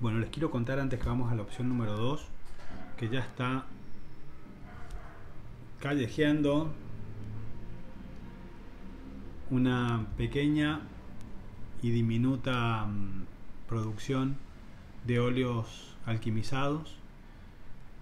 Bueno, 0.03 0.19
les 0.19 0.31
quiero 0.31 0.51
contar 0.51 0.81
antes 0.81 0.99
que 0.99 1.09
vamos 1.09 1.31
a 1.31 1.37
la 1.37 1.43
opción 1.43 1.69
número 1.69 1.97
2, 1.97 2.27
que 2.97 3.09
ya 3.09 3.21
está 3.21 3.67
callejeando 5.79 6.73
una 9.49 10.09
pequeña 10.17 10.81
y 11.83 11.91
diminuta 11.91 12.85
mm, 12.85 13.27
producción 13.69 14.39
de 15.07 15.21
óleos 15.21 15.97
alquimizados 16.05 16.97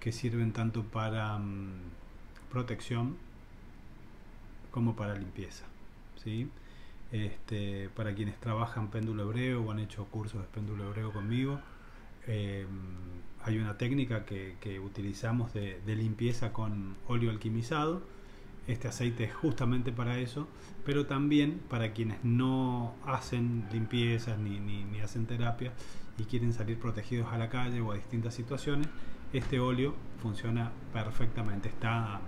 que 0.00 0.11
sirven 0.11 0.54
tanto 0.54 0.85
para 0.85 1.37
mm, 1.37 1.83
protección 2.50 3.19
como 4.71 4.97
para 4.97 5.16
limpieza. 5.16 5.66
¿sí? 6.16 6.49
Este, 7.12 7.90
para 7.90 8.14
quienes 8.14 8.40
trabajan 8.40 8.88
péndulo 8.88 9.25
hebreo 9.25 9.61
o 9.61 9.71
han 9.71 9.80
hecho 9.80 10.07
cursos 10.07 10.40
de 10.40 10.49
péndulo 10.49 10.88
hebreo 10.88 11.12
conmigo, 11.12 11.61
em, 12.27 12.67
hay 13.43 13.59
una 13.59 13.79
técnica 13.79 14.25
que, 14.25 14.81
utilizamos 14.81 15.53
de, 15.55 15.81
limpieza 15.87 16.53
con 16.53 16.97
óleo 17.09 17.31
alquimizado. 17.31 18.03
Este 18.67 18.89
aceite 18.89 19.25
es 19.25 19.35
justamente 19.35 19.91
para 19.91 20.19
eso, 20.19 20.47
pero 20.85 21.07
también 21.07 21.61
para 21.69 21.93
quienes 21.93 22.23
no 22.23 22.95
hacen 23.05 23.67
limpiezas 23.73 24.39
ni, 24.39 25.00
hacen 25.00 25.27
terapia 25.27 25.73
y 26.19 26.25
quieren 26.25 26.53
salir 26.53 26.79
protegidos 26.79 27.33
a 27.33 27.39
la 27.39 27.49
calle 27.49 27.81
o 27.81 27.93
a 27.93 27.95
distintas 27.95 28.35
situaciones, 28.35 28.87
este 29.33 29.59
óleo 29.59 29.95
funciona 30.21 30.73
perfectamente. 30.93 31.69
Está 31.69 32.21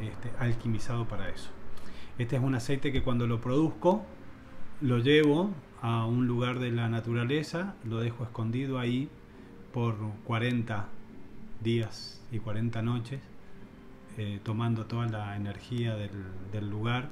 este, 0.00 0.30
alquimizado 0.38 1.06
para 1.06 1.28
eso. 1.28 1.50
Este 2.18 2.36
es 2.36 2.42
un 2.42 2.54
aceite 2.54 2.92
que 2.92 3.02
cuando 3.02 3.26
lo 3.26 3.40
produzco 3.40 4.04
lo 4.80 4.98
llevo 4.98 5.50
a 5.82 6.06
un 6.06 6.26
lugar 6.26 6.58
de 6.58 6.70
la 6.70 6.88
naturaleza, 6.88 7.74
lo 7.84 8.00
dejo 8.00 8.24
escondido 8.24 8.78
ahí 8.78 9.10
por 9.76 9.94
40 10.24 10.86
días 11.62 12.22
y 12.32 12.38
40 12.38 12.80
noches, 12.80 13.20
eh, 14.16 14.40
tomando 14.42 14.86
toda 14.86 15.06
la 15.06 15.36
energía 15.36 15.94
del, 15.96 16.70
lugar 16.70 17.10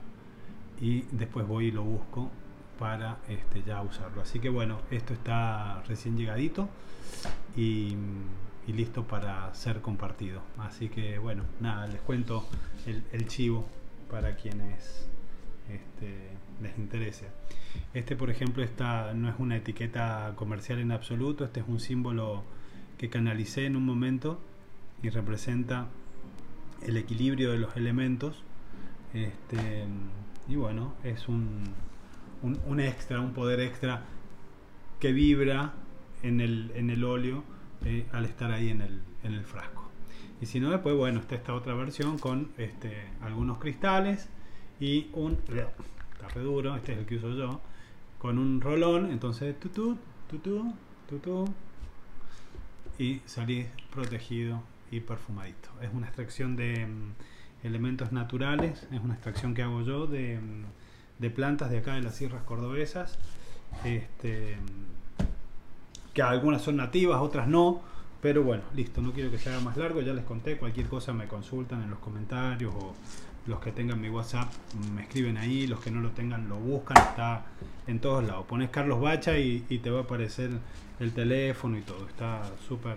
y 0.81 1.03
después 1.13 1.47
voy 1.47 1.67
y 1.67 1.71
lo 1.73 1.83
busco 1.83 2.31
para 2.79 3.19
este, 3.29 3.63
ya 3.65 3.83
usarlo. 3.83 4.23
Así 4.23 4.41
que 4.41 4.49
bueno, 4.49 4.79
esto 4.91 5.13
está 5.13 5.83
recién 5.83 6.17
llegadito 6.17 6.71
y 7.55 7.97
y 8.67 8.73
listo 8.73 9.05
para 9.05 9.53
ser 9.55 9.81
compartido. 9.81 10.41
Así 10.59 10.89
que 10.89 11.19
bueno, 11.19 11.45
nada, 11.61 11.87
les 11.87 12.01
cuento 12.01 12.47
el, 12.87 13.29
chivo 13.29 13.69
para 14.11 14.37
quienes 14.37 15.07
este, 15.69 16.31
les 16.65 16.77
interese. 16.79 17.29
Este, 17.93 18.17
por 18.17 18.31
ejemplo, 18.31 18.63
esta 18.63 19.15
no 19.15 19.29
es 19.29 19.37
una 19.39 19.57
etiqueta 19.57 20.33
comercial 20.37 20.81
en 20.81 20.91
absoluto, 20.91 21.45
este 21.45 21.61
es 21.61 21.67
un 21.69 21.81
símbolo 21.81 22.43
que 22.99 23.09
canalicé 23.09 23.67
en 23.67 23.77
un 23.77 23.85
momento 23.85 24.41
y 25.03 25.11
representa 25.11 25.89
el 26.83 26.97
equilibrio 26.97 27.53
de 27.53 27.59
los 27.59 27.77
elementos. 27.77 28.43
Este, 29.13 29.85
y 30.49 30.57
bueno, 30.57 30.95
es 31.05 31.29
un, 31.29 31.63
un, 32.43 32.81
extra, 32.81 33.21
un 33.21 33.33
poder 33.33 33.61
extra 33.61 34.03
que 35.01 35.13
vibra 35.13 35.75
en 36.23 36.41
el, 36.41 36.73
en 36.75 36.91
el 36.91 37.05
óleo 37.05 37.45
eh, 37.85 38.07
al 38.13 38.25
estar 38.25 38.51
ahí 38.51 38.71
en 38.71 38.81
el, 38.81 39.03
en 39.23 39.35
el 39.35 39.45
frasco. 39.45 39.91
Y 40.41 40.47
si 40.47 40.61
no, 40.61 40.71
después, 40.71 40.97
bueno, 40.97 41.21
está 41.21 41.37
esta 41.37 41.55
otra 41.55 41.75
versión 41.75 42.19
con 42.19 42.51
este, 42.59 43.09
algunos 43.23 43.59
cristales 43.59 44.29
y 44.81 45.09
un... 45.13 45.39
Está 46.27 46.41
duro, 46.41 46.75
este 46.77 46.93
es 46.93 46.99
el 46.99 47.07
que 47.07 47.17
uso 47.17 47.31
yo. 47.33 47.61
Con 48.19 48.39
un 48.39 48.61
rolón, 48.61 49.11
entonces 49.11 49.59
tutú, 49.59 49.97
tutú, 50.29 50.73
tutú. 51.09 51.47
Y 52.99 53.21
salís 53.27 53.67
protegido 53.93 54.63
y 54.91 55.01
perfumadito. 55.01 55.71
Es 55.81 55.93
una 55.93 56.07
extracción 56.07 56.57
de 56.57 56.87
mm, 56.87 57.67
elementos 57.67 58.13
naturales, 58.13 58.87
es 58.91 59.01
una 59.01 59.15
extracción 59.15 59.55
que 59.55 59.63
hago 59.63 59.83
yo 59.83 60.07
de, 60.07 60.39
mm, 60.39 60.65
de 61.19 61.31
plantas 61.31 61.71
de 61.71 61.79
acá 61.79 61.95
de 61.95 62.03
las 62.03 62.15
sierras 62.15 62.43
cordobesas. 62.45 63.19
Este, 63.85 64.57
que 66.13 66.23
algunas 66.23 66.63
son 66.63 66.77
nativas, 66.77 67.21
otras 67.21 67.49
no 67.49 67.83
pero 68.25 68.43
bueno, 68.43 68.63
listo, 68.75 69.03
no 69.03 69.13
quiero 69.13 69.31
que 69.31 69.37
se 69.37 69.51
haga 69.51 69.61
más 69.61 69.77
largo, 69.77 70.01
ya 70.01 70.15
les 70.15 70.25
conté, 70.25 70.57
cualquier 70.57 70.89
cosa 70.89 71.13
me 71.13 71.29
consultan 71.29 71.83
en 71.83 71.91
los 71.91 71.99
comentarios 71.99 72.73
o 72.75 72.95
los 73.47 73.61
que 73.61 73.73
tengan 73.73 74.01
mi 74.01 74.09
WhatsApp 74.09 74.51
me 74.95 75.03
escriben 75.03 75.37
ahí, 75.37 75.67
los 75.67 75.81
que 75.81 75.91
no 75.91 76.01
lo 76.01 76.11
tengan 76.11 76.49
lo 76.49 76.57
buscan, 76.57 76.97
está 76.97 77.45
en 77.87 78.01
todos 78.01 78.25
lados. 78.25 78.47
Pones 78.47 78.71
Carlos 78.71 79.01
Bacha 79.01 79.39
y, 79.39 79.61
te 79.61 79.91
va 79.91 80.01
a 80.01 80.03
aparecer 80.03 80.51
el 81.01 81.13
teléfono 81.13 81.77
y 81.77 81.83
todo, 81.83 82.07
está 82.09 82.43
súper 82.67 82.97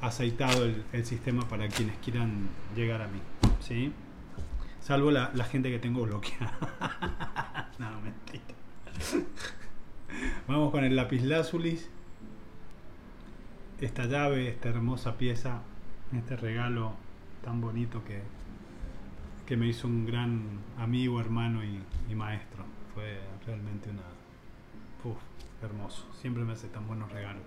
aceitado 0.00 0.64
el, 0.64 1.04
sistema 1.04 1.48
para 1.48 1.68
quienes 1.68 1.96
quieran 1.98 2.48
llegar 2.76 3.02
a 3.02 3.08
mí, 3.08 3.20
¿sí? 3.60 3.92
Salvo 4.80 5.10
la, 5.10 5.30
gente 5.44 5.70
que 5.70 5.78
tengo 5.78 6.02
bloqueada. 6.02 7.70
no, 7.78 8.00
mentira. 8.00 8.42
Vamos 10.48 10.70
con 10.70 10.84
el 10.84 10.96
lápiz 10.96 11.22
lazulis 11.22 11.88
esta 13.80 14.04
llave, 14.04 14.48
esta 14.48 14.68
hermosa 14.68 15.16
pieza, 15.16 15.62
este 16.14 16.36
regalo 16.36 16.92
tan 17.42 17.60
bonito 17.60 18.04
que, 18.04 18.22
que 19.50 19.56
me 19.56 19.66
hizo 19.66 19.88
un 19.88 20.06
gran 20.06 20.60
amigo, 20.78 21.18
hermano 21.18 21.60
y, 21.64 22.14
maestro. 22.14 22.64
Fue 22.94 23.18
realmente 23.44 23.90
una... 23.90 24.04
Uf, 25.02 25.18
hermoso. 25.60 26.06
Siempre 26.20 26.44
me 26.44 26.52
hace 26.52 26.68
tan 26.68 26.86
buenos 26.86 27.10
regalos. 27.10 27.42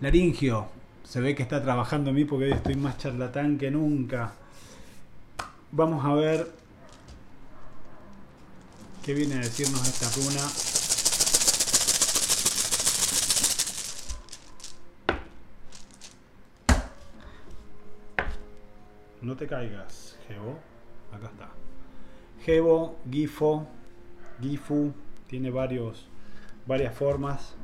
Laringio, 0.00 0.66
se 1.02 1.20
ve 1.20 1.34
que 1.34 1.42
está 1.42 1.62
trabajando 1.62 2.08
a 2.08 2.14
mí 2.14 2.24
porque 2.24 2.46
hoy 2.46 2.52
estoy 2.52 2.76
más 2.76 2.96
charlatán 2.96 3.58
que 3.58 3.70
nunca. 3.70 4.32
Vamos 5.72 6.02
a 6.06 6.14
ver 6.14 6.50
qué 9.04 9.12
viene 9.12 9.34
a 9.34 9.38
decirnos 9.40 9.86
esta 9.86 10.08
runa. 10.18 10.40
No 19.20 19.36
te 19.36 19.46
caigas, 19.46 20.16
Gebo. 20.26 20.73
Acá 21.14 21.26
está. 21.26 21.48
Gebo, 22.44 22.98
Gifo, 23.08 23.68
Gifu, 24.40 24.92
tiene 25.28 25.50
varios, 25.50 26.08
varias 26.66 26.94
formas. 26.94 27.54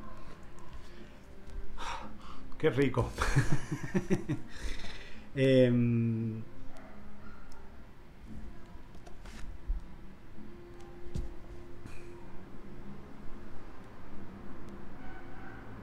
Qué 2.58 2.70
rico. 2.70 3.10
Em, 5.32 6.42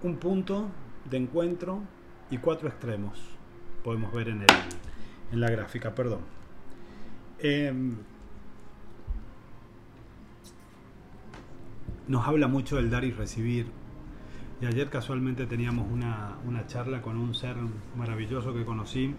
un 0.03 0.17
punto 0.17 0.69
de 1.09 1.15
encuentro 1.15 1.81
y 2.29 2.39
cuatro 2.39 2.67
extremos 2.67 3.37
podemos 3.85 4.11
ver 4.11 4.27
en 4.27 4.41
el, 4.41 4.47
en 5.31 5.39
la 5.39 5.49
gráfica, 5.49 5.95
perdón. 5.95 6.19
Em, 7.39 7.97
nos 12.07 12.27
habla 12.27 12.47
mucho 12.47 12.77
del 12.77 12.89
dar 12.89 13.03
y 13.03 13.11
recibir. 13.11 13.67
Y 14.61 14.65
ayer 14.65 14.89
casualmente 14.89 15.45
teníamos 15.45 15.91
una, 15.91 16.37
una 16.45 16.65
charla 16.65 17.01
con 17.01 17.17
un 17.17 17.35
ser 17.35 17.55
maravilloso 17.95 18.53
que 18.53 18.65
conocí. 18.65 19.13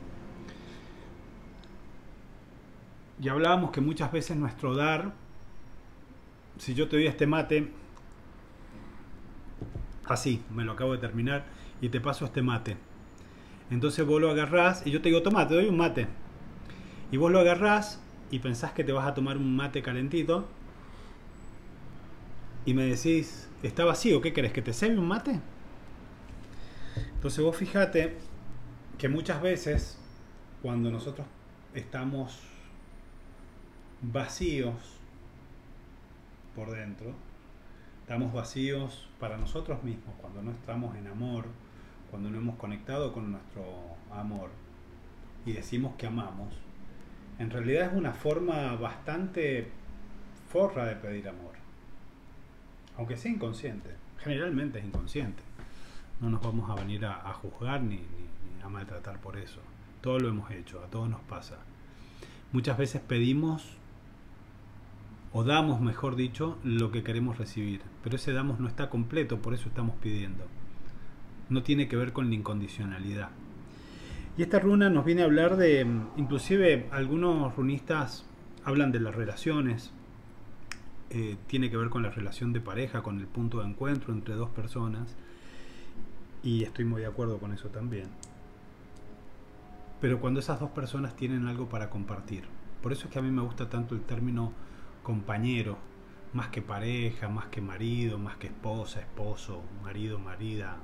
Y 3.21 3.29
hablábamos 3.29 3.71
que 3.71 3.81
muchas 3.81 4.11
veces 4.11 4.37
nuestro 4.37 4.75
dar, 4.75 5.13
si 6.59 6.75
yo 6.75 6.89
te 6.89 6.97
doy 6.97 7.07
este 7.07 7.27
mate, 7.27 7.73
así, 10.07 10.43
me 10.55 10.65
lo 10.65 10.73
acabo 10.73 10.93
de 10.93 10.99
terminar, 10.99 11.45
y 11.81 11.89
te 11.89 12.01
paso 12.01 12.25
este 12.25 12.43
mate 12.43 12.77
entonces 13.71 14.07
vos 14.07 14.21
lo 14.21 14.31
agarrás 14.31 14.87
y 14.87 14.91
yo 14.91 15.03
te 15.03 15.09
digo, 15.11 15.23
toma, 15.23 15.47
te 15.47 15.55
doy 15.55 15.67
un 15.67 15.77
mate. 15.77 16.07
Y 17.11 17.17
vos 17.17 17.31
lo 17.31 17.41
agarrás 17.41 18.03
y 18.31 18.39
pensás 18.39 18.73
que 18.73 18.85
te 18.85 18.93
vas 18.93 19.07
a 19.07 19.15
tomar 19.15 19.37
un 19.37 19.57
mate 19.57 19.83
calentito. 19.83 20.47
Y 22.67 22.75
me 22.75 22.85
decís, 22.85 23.49
está 23.63 23.85
vacío, 23.85 24.21
¿qué 24.21 24.33
querés? 24.33 24.53
¿Que 24.53 24.63
te 24.63 24.73
sirve 24.73 24.99
un 24.99 25.09
mate? 25.09 25.41
Entonces 27.15 27.43
vos 27.43 27.57
fíjate 27.57 28.17
que 28.99 29.09
muchas 29.09 29.41
veces 29.41 29.99
cuando 30.63 30.91
nosotros 30.91 31.27
estamos 31.75 32.39
vacíos 34.03 34.75
por 36.55 36.71
dentro, 36.71 37.15
estamos 38.03 38.33
vacíos 38.33 39.09
para 39.21 39.37
nosotros 39.37 39.83
mismos, 39.83 40.15
cuando 40.21 40.43
no 40.43 40.51
estamos 40.51 40.97
en 40.97 41.07
amor, 41.07 41.47
cuando 42.11 42.31
no 42.31 42.39
hemos 42.39 42.57
conectado 42.57 43.13
con 43.13 43.33
nuestro 43.33 43.65
amor 44.11 44.51
y 45.47 45.53
decimos 45.53 45.95
que 45.97 46.07
amamos, 46.07 46.55
en 47.39 47.51
realidad 47.51 47.89
es 47.89 47.93
una 47.95 48.13
forma 48.13 48.75
bastante 48.77 49.69
forra 50.49 50.87
de 50.87 50.97
pedir 50.97 51.29
amor. 51.29 51.55
Aunque 52.97 53.17
sea 53.17 53.31
inconsciente. 53.31 53.91
Generalmente 54.19 54.79
es 54.79 54.85
inconsciente. 54.85 55.43
No 56.21 56.31
nos 56.31 56.43
vamos 56.43 56.69
a 56.69 56.75
venir 56.75 57.07
a, 57.07 57.33
juzgar 57.35 57.83
ni, 57.83 58.01
a 58.63 58.69
maltratar 58.69 59.21
por 59.21 59.37
eso. 59.37 59.61
Todo 60.01 60.19
lo 60.19 60.29
hemos 60.29 60.51
hecho, 60.51 60.83
a 60.83 60.87
todos 60.87 61.09
nos 61.09 61.21
pasa. 61.23 61.59
Muchas 62.53 62.77
veces 62.77 63.01
pedimos 63.01 63.77
o 65.33 65.45
damos, 65.45 65.81
mejor 65.81 66.17
dicho, 66.17 66.59
lo 66.65 66.91
que 66.91 67.05
queremos 67.05 67.39
recibir. 67.39 67.83
Pero 68.03 68.17
ese 68.17 68.33
damos 68.33 68.59
no 68.59 68.67
está 68.67 68.91
completo, 68.91 69.41
por 69.41 69.55
eso 69.55 69.69
estamos 69.69 69.95
pidiendo 69.97 70.45
no 71.49 71.63
tiene 71.63 71.89
que 71.89 71.97
ver 71.97 72.13
con 72.13 72.29
la 72.29 72.35
incondicionalidad. 72.35 73.31
Y 74.39 74.43
esta 74.43 74.61
runa 74.61 74.89
nos 74.89 75.05
viene 75.05 75.23
a 75.23 75.25
hablar 75.25 75.57
de, 75.57 75.85
inclusive 76.17 76.87
algunos 76.93 77.57
runistas 77.57 78.25
hablan 78.65 78.93
de 78.93 79.01
las 79.01 79.13
relaciones, 79.13 79.91
eh, 81.11 81.37
tiene 81.49 81.71
que 81.71 81.77
ver 81.77 81.89
con 81.89 82.05
la 82.05 82.11
relación 82.11 82.53
de 82.53 82.61
pareja, 82.61 83.03
con 83.03 83.19
el 83.19 83.27
punto 83.27 83.59
de 83.59 83.67
encuentro 83.67 84.13
entre 84.13 84.37
dos 84.37 84.49
personas, 84.51 85.17
y 86.45 86.63
estoy 86.63 86.85
muy 86.85 87.01
de 87.01 87.09
acuerdo 87.09 87.39
con 87.39 87.53
eso 87.53 87.71
también. 87.71 88.07
Pero 90.01 90.21
cuando 90.21 90.39
esas 90.39 90.61
dos 90.61 90.71
personas 90.71 91.17
tienen 91.17 91.49
algo 91.49 91.69
para 91.69 91.91
compartir, 91.91 92.45
por 92.81 92.93
eso 92.93 93.07
es 93.07 93.13
que 93.13 93.19
a 93.19 93.23
mí 93.23 93.33
me 93.33 93.43
gusta 93.43 93.69
tanto 93.69 93.97
el 93.97 94.03
término 94.03 94.53
compañero, 95.03 95.79
más 96.33 96.47
que 96.51 96.63
pareja, 96.63 97.29
más 97.29 97.47
que 97.47 97.61
marido, 97.61 98.21
más 98.21 98.37
que 98.37 98.47
esposa, 98.47 99.01
esposo, 99.01 99.65
marido, 99.83 100.21
marida, 100.21 100.77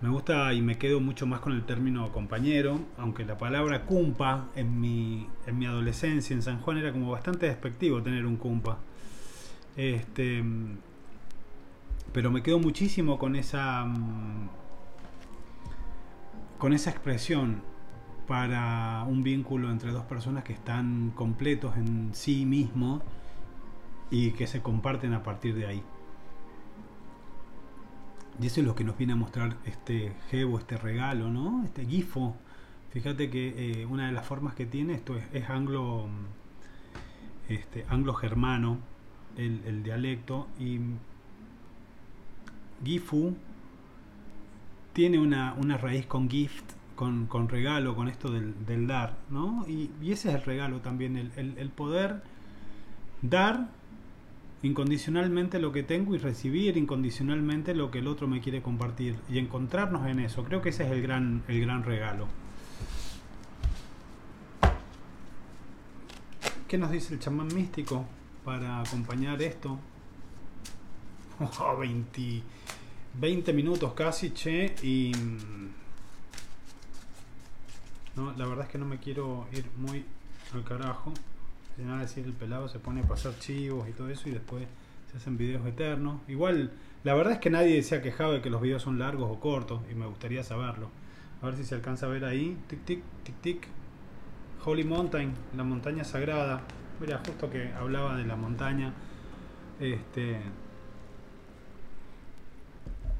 me 0.00 0.10
gusta 0.10 0.52
y 0.52 0.60
me 0.60 0.76
quedo 0.76 1.00
mucho 1.00 1.26
más 1.26 1.40
con 1.40 1.52
el 1.52 1.64
término 1.64 2.12
compañero, 2.12 2.80
aunque 2.98 3.24
la 3.24 3.38
palabra 3.38 3.86
cumpa 3.86 4.48
en 4.54 4.80
mi, 4.80 5.26
en 5.46 5.58
mi 5.58 5.66
adolescencia 5.66 6.34
en 6.34 6.42
San 6.42 6.60
Juan 6.60 6.78
era 6.78 6.92
como 6.92 7.10
bastante 7.10 7.46
despectivo 7.46 8.02
tener 8.02 8.26
un 8.26 8.36
cumpa. 8.36 8.78
Este, 9.76 10.44
pero 12.12 12.30
me 12.30 12.42
quedo 12.42 12.58
muchísimo 12.58 13.18
con 13.18 13.36
esa 13.36 13.86
con 16.58 16.72
esa 16.72 16.90
expresión 16.90 17.62
para 18.26 19.04
un 19.06 19.22
vínculo 19.22 19.70
entre 19.70 19.92
dos 19.92 20.04
personas 20.04 20.42
que 20.44 20.52
están 20.52 21.10
completos 21.14 21.76
en 21.76 22.14
sí 22.14 22.44
mismos 22.44 23.02
y 24.10 24.32
que 24.32 24.46
se 24.46 24.62
comparten 24.62 25.12
a 25.12 25.22
partir 25.22 25.54
de 25.54 25.66
ahí. 25.66 25.82
Y 28.40 28.46
eso 28.46 28.60
es 28.60 28.66
lo 28.66 28.74
que 28.74 28.84
nos 28.84 28.98
viene 28.98 29.14
a 29.14 29.16
mostrar 29.16 29.56
este 29.64 30.12
Gebo, 30.30 30.58
este 30.58 30.76
regalo, 30.76 31.30
¿no? 31.30 31.64
Este 31.64 31.86
gifo. 31.86 32.36
Fíjate 32.90 33.30
que 33.30 33.82
eh, 33.82 33.86
una 33.86 34.06
de 34.06 34.12
las 34.12 34.26
formas 34.26 34.54
que 34.54 34.66
tiene 34.66 34.94
esto 34.94 35.16
es, 35.32 35.48
anglo 35.48 36.06
este, 37.48 37.84
anglo-germano, 37.88 38.78
el, 39.36 39.82
dialecto, 39.82 40.48
y 40.58 40.80
Gifu 42.82 43.36
tiene 44.92 45.18
una, 45.18 45.54
una, 45.54 45.76
raíz 45.76 46.06
con 46.06 46.28
gift, 46.30 46.64
con, 46.94 47.26
con 47.26 47.48
regalo, 47.48 47.94
con 47.94 48.08
esto 48.08 48.30
del, 48.30 48.86
dar, 48.86 49.18
¿no? 49.30 49.66
Y, 49.68 49.90
ese 50.10 50.30
es 50.30 50.36
el 50.36 50.42
regalo 50.42 50.80
también, 50.80 51.16
el, 51.16 51.32
el, 51.36 51.58
el, 51.58 51.68
poder 51.68 52.22
dar 53.20 53.68
incondicionalmente 54.66 55.58
lo 55.58 55.72
que 55.72 55.82
tengo 55.82 56.14
y 56.14 56.18
recibir 56.18 56.76
incondicionalmente 56.76 57.74
lo 57.74 57.90
que 57.90 58.00
el 58.00 58.08
otro 58.08 58.26
me 58.28 58.40
quiere 58.40 58.62
compartir 58.62 59.16
y 59.28 59.38
encontrarnos 59.38 60.06
en 60.06 60.20
eso. 60.20 60.44
Creo 60.44 60.62
que 60.62 60.70
ese 60.70 60.84
es 60.84 60.90
el 60.90 61.02
gran, 61.02 61.42
el 61.48 61.60
gran 61.60 61.84
regalo. 61.84 62.26
¿Qué 66.68 66.78
nos 66.78 66.90
dice 66.90 67.14
el 67.14 67.20
chamán 67.20 67.48
místico 67.54 68.04
para 68.44 68.80
acompañar 68.80 69.40
esto? 69.42 69.78
Oh, 71.38 71.76
20, 71.76 72.42
20 73.20 73.52
minutos 73.52 73.92
casi, 73.92 74.30
che, 74.30 74.74
y... 74.82 75.12
No, 78.14 78.32
la 78.32 78.46
verdad 78.46 78.64
es 78.64 78.70
que 78.72 78.78
no 78.78 78.86
me 78.86 78.98
quiero 78.98 79.46
ir 79.52 79.66
muy 79.76 80.02
al 80.54 80.64
carajo. 80.64 81.12
Nada 81.78 82.00
decir 82.00 82.24
el 82.24 82.32
pelado 82.32 82.68
se 82.68 82.78
pone 82.78 83.02
a 83.02 83.04
pasar 83.04 83.38
chivos 83.38 83.88
y 83.88 83.92
todo 83.92 84.08
eso 84.08 84.28
y 84.28 84.32
después 84.32 84.66
se 85.10 85.18
hacen 85.18 85.36
videos 85.36 85.66
eternos. 85.66 86.20
Igual, 86.26 86.72
la 87.04 87.14
verdad 87.14 87.34
es 87.34 87.38
que 87.38 87.50
nadie 87.50 87.82
se 87.82 87.96
ha 87.96 88.02
quejado 88.02 88.32
de 88.32 88.40
que 88.40 88.48
los 88.48 88.62
videos 88.62 88.82
son 88.82 88.98
largos 88.98 89.30
o 89.30 89.40
cortos 89.40 89.80
y 89.90 89.94
me 89.94 90.06
gustaría 90.06 90.42
saberlo. 90.42 90.88
A 91.42 91.46
ver 91.46 91.56
si 91.56 91.64
se 91.64 91.74
alcanza 91.74 92.06
a 92.06 92.08
ver 92.08 92.24
ahí. 92.24 92.56
Tic, 92.66 92.84
tic, 92.84 93.02
tic, 93.22 93.34
tic. 93.42 93.68
Holy 94.64 94.84
Mountain, 94.84 95.32
la 95.56 95.64
montaña 95.64 96.02
sagrada. 96.02 96.62
Mira, 96.98 97.20
justo 97.24 97.50
que 97.50 97.72
hablaba 97.72 98.16
de 98.16 98.24
la 98.24 98.36
montaña. 98.36 98.92
Este. 99.78 100.40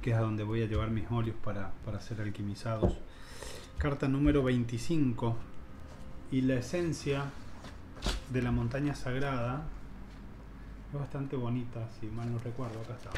Que 0.01 0.11
es 0.13 0.17
a 0.17 0.21
donde 0.21 0.45
voy 0.45 0.63
a 0.63 0.67
llevar 0.67 0.91
mis 0.91 1.11
óleos 1.11 1.37
para, 1.45 1.73
para 1.85 2.01
ser 2.01 2.23
alquimizados. 2.23 2.97
Carta 3.77 4.09
número 4.09 4.43
25. 4.43 5.37
Y 6.33 6.41
la 6.41 6.55
esencia 6.55 7.27
de 8.31 8.43
la 8.43 8.51
montaña 8.51 8.95
sagrada 8.95 9.65
es 10.93 10.99
bastante 10.99 11.37
bonita, 11.37 11.89
si 12.01 12.07
mal 12.07 12.33
no 12.33 12.39
recuerdo, 12.39 12.81
acá 12.81 12.95
está. 12.95 13.11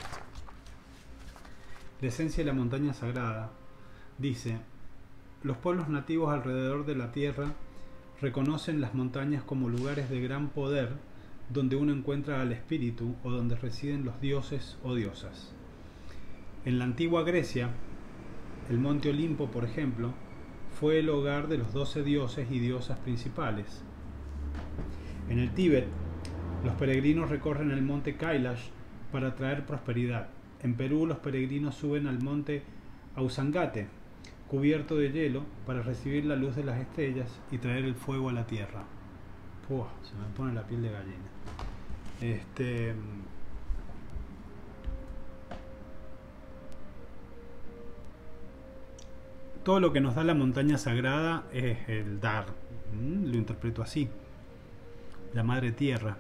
La 2.01 2.09
esencia 2.09 2.45
de 2.45 2.51
la 2.51 2.57
montaña 2.57 2.95
sagrada 2.95 3.51
dice, 4.19 4.59
los 5.43 5.57
pueblos 5.57 5.89
nativos 5.89 6.33
alrededor 6.33 6.87
de 6.87 6.95
la 6.95 7.13
tierra 7.13 7.53
reconocen 8.21 8.81
las 8.81 8.95
montañas 8.95 9.43
como 9.43 9.69
lugares 9.69 10.11
de 10.11 10.21
gran 10.21 10.49
poder 10.49 10.97
donde 11.51 11.77
uno 11.77 11.93
encuentra 11.93 12.43
al 12.43 12.53
espíritu 12.53 13.15
o 13.25 13.31
donde 13.31 13.57
residen 13.57 14.05
los 14.05 14.21
dioses 14.21 14.77
o 14.83 14.95
diosas. 14.95 15.53
En 16.65 16.79
la 16.79 16.85
antigua 16.85 17.23
Grecia, 17.23 17.71
el 18.69 18.79
monte 18.79 19.11
Olimpo, 19.11 19.51
por 19.51 19.65
ejemplo, 19.65 20.13
fue 20.79 20.99
el 20.99 21.09
hogar 21.09 21.49
de 21.49 21.59
los 21.59 21.73
doce 21.73 22.03
dioses 22.03 22.51
y 22.51 22.59
diosas 22.59 22.99
principales. 22.99 23.83
En 25.31 25.39
el 25.39 25.51
Tíbet, 25.51 25.87
los 26.65 26.75
peregrinos 26.75 27.29
recorren 27.29 27.71
el 27.71 27.83
monte 27.83 28.17
Kailash 28.17 28.69
para 29.13 29.35
traer 29.35 29.67
prosperidad. 29.67 30.29
En 30.63 30.75
Perú, 30.75 31.07
los 31.07 31.19
peregrinos 31.19 31.75
suben 31.75 32.07
al 32.07 32.21
monte 32.23 32.63
Ausangate, 33.15 33.89
cubierto 34.49 34.97
de 34.97 35.13
hielo, 35.13 35.45
para 35.67 35.83
recibir 35.83 36.25
la 36.25 36.37
luz 36.37 36.57
de 36.57 36.65
las 36.65 36.81
estrellas 36.81 37.29
y 37.51 37.59
traer 37.59 37.85
el 37.85 37.95
fuego 37.95 38.31
a 38.31 38.33
la 38.33 38.47
tierra. 38.47 38.85
Puah, 39.69 39.89
se 40.03 40.15
me 40.15 40.35
pone 40.35 40.55
la 40.55 40.67
piel 40.67 40.83
de 40.83 40.91
gallina. 40.91 41.29
Este. 42.21 42.95
Todo 49.63 49.81
lo 49.81 49.93
que 49.93 50.01
nos 50.01 50.15
da 50.15 50.25
la 50.25 50.35
montaña 50.35 50.79
sagrada 50.79 51.45
es 51.53 51.87
el 51.89 52.21
dar. 52.21 52.47
Lo 52.95 53.37
interpreto 53.37 53.83
así. 53.83 54.09
La 55.35 55.43
madre 55.43 55.73
tierra. 55.73 56.17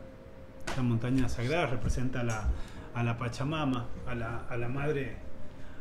La 0.76 0.82
montaña 0.82 1.28
sagrada 1.28 1.66
representa 1.66 2.20
a 2.20 2.24
la, 2.24 2.48
a 2.94 3.02
la 3.02 3.16
Pachamama, 3.16 3.86
a 4.06 4.14
la, 4.14 4.46
a 4.48 4.56
la 4.56 4.68
madre, 4.68 5.16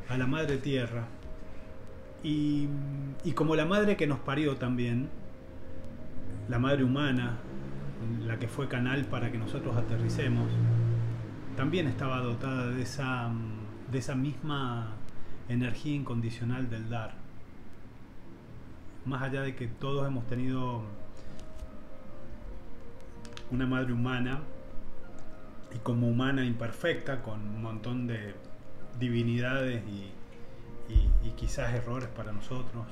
a 0.09 0.17
la 0.17 0.27
madre 0.27 0.57
tierra. 0.57 1.05
Y, 2.23 2.67
y, 3.23 3.33
como 3.33 3.55
la 3.55 3.65
madre 3.65 3.95
que 3.95 4.07
nos 4.07 4.19
parió 4.19 4.55
también, 4.55 5.09
la 6.49 6.57
madre 6.57 6.83
humana, 6.83 7.37
la 8.25 8.39
que 8.39 8.47
fue 8.47 8.67
canal 8.67 9.05
para 9.05 9.31
que 9.31 9.37
nosotros 9.37 9.75
aterricemos, 9.75 10.49
también 11.55 11.87
estaba 11.87 12.21
dotada 12.21 12.69
de 12.69 12.81
esa, 12.81 13.31
de 13.91 13.97
esa 13.97 14.15
misma 14.15 14.93
energía 15.49 15.95
incondicional 15.95 16.69
del 16.69 16.89
dar. 16.89 17.15
Más 19.05 19.21
allá 19.21 19.41
de 19.41 19.55
que 19.55 19.67
todos 19.67 20.07
hemos 20.07 20.27
tenido 20.27 20.83
una 23.51 23.65
madre 23.65 23.93
humana 23.93 24.41
y 25.73 25.79
como 25.79 26.07
humana 26.07 26.45
imperfecta, 26.45 27.21
con 27.21 27.39
un 27.39 27.61
montón 27.61 28.07
de 28.07 28.35
divinidades 28.99 29.83
y, 29.87 30.13
quizás 31.35 31.71
errores 31.75 32.09
para 32.09 32.31
nosotros, 32.31 32.87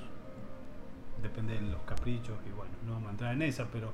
depende 1.23 1.55
de 1.55 1.61
los 1.61 1.81
caprichos 1.81 2.37
y 2.47 2.51
bueno, 2.51 2.73
no 2.85 2.93
vamos 2.93 3.07
a 3.07 3.11
entrar 3.11 3.33
en 3.33 3.41
esa, 3.41 3.65
pero, 3.71 3.91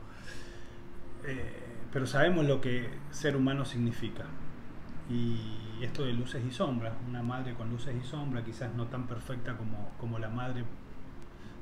eh, 1.24 1.54
pero 1.94 2.06
sabemos 2.06 2.46
lo 2.46 2.60
que 2.60 2.90
ser 3.12 3.38
humano 3.38 3.64
significa. 3.64 4.26
Y 5.10 5.82
esto 5.82 6.04
de 6.04 6.12
luces 6.12 6.44
y 6.46 6.52
sombras, 6.52 6.94
una 7.08 7.24
madre 7.24 7.54
con 7.54 7.70
luces 7.70 7.96
y 7.96 8.06
sombras, 8.06 8.44
quizás 8.44 8.74
no 8.74 8.88
tan 8.88 9.08
perfecta 9.08 9.56
como, 9.56 9.92
como 9.98 10.20
la 10.20 10.28
madre 10.28 10.66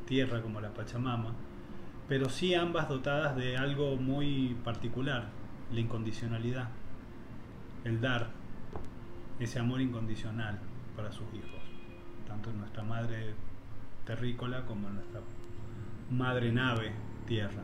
tierra, 0.07 0.41
como 0.41 0.59
la 0.59 0.73
Pachamama, 0.73 1.35
pero 2.09 2.27
sí 2.27 2.55
ambas 2.55 2.89
dotadas 2.89 3.35
de 3.35 3.55
algo 3.55 3.95
muy 3.95 4.57
particular, 4.63 5.25
la 5.71 5.79
incondicionalidad, 5.79 6.69
el 7.85 8.01
dar 8.01 8.31
ese 9.39 9.59
amor 9.59 9.79
incondicional 9.79 10.57
para 10.95 11.11
sus 11.11 11.27
hijos, 11.35 11.61
tanto 12.27 12.49
en 12.49 12.57
nuestra 12.57 12.83
madre 12.83 13.35
terrícola 14.05 14.65
como 14.65 14.87
en 14.87 14.95
nuestra 14.95 15.21
madre 16.09 16.51
nave 16.51 16.91
tierra. 17.27 17.61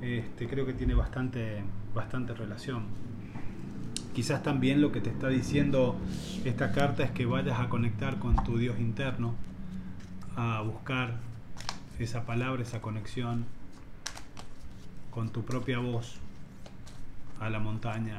Este, 0.00 0.48
creo 0.48 0.64
que 0.64 0.72
tiene 0.72 0.94
bastante, 0.94 1.62
bastante 1.94 2.32
relación. 2.32 2.84
Quizás 4.14 4.42
también 4.42 4.80
lo 4.80 4.92
que 4.92 5.02
te 5.02 5.10
está 5.10 5.28
diciendo 5.28 5.96
esta 6.46 6.72
carta 6.72 7.04
es 7.04 7.10
que 7.10 7.26
vayas 7.26 7.60
a 7.60 7.68
conectar 7.68 8.18
con 8.18 8.34
tu 8.44 8.56
Dios 8.56 8.80
interno, 8.80 9.34
a 10.36 10.62
buscar 10.62 11.28
esa 12.04 12.24
palabra, 12.24 12.62
esa 12.62 12.80
conexión 12.80 13.46
con 15.10 15.30
tu 15.30 15.44
propia 15.44 15.78
voz 15.78 16.16
a 17.40 17.50
la 17.50 17.58
montaña, 17.58 18.18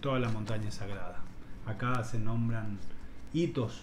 toda 0.00 0.18
la 0.18 0.28
montaña 0.28 0.68
es 0.68 0.74
sagrada. 0.74 1.20
Acá 1.66 2.04
se 2.04 2.18
nombran 2.18 2.78
hitos, 3.32 3.82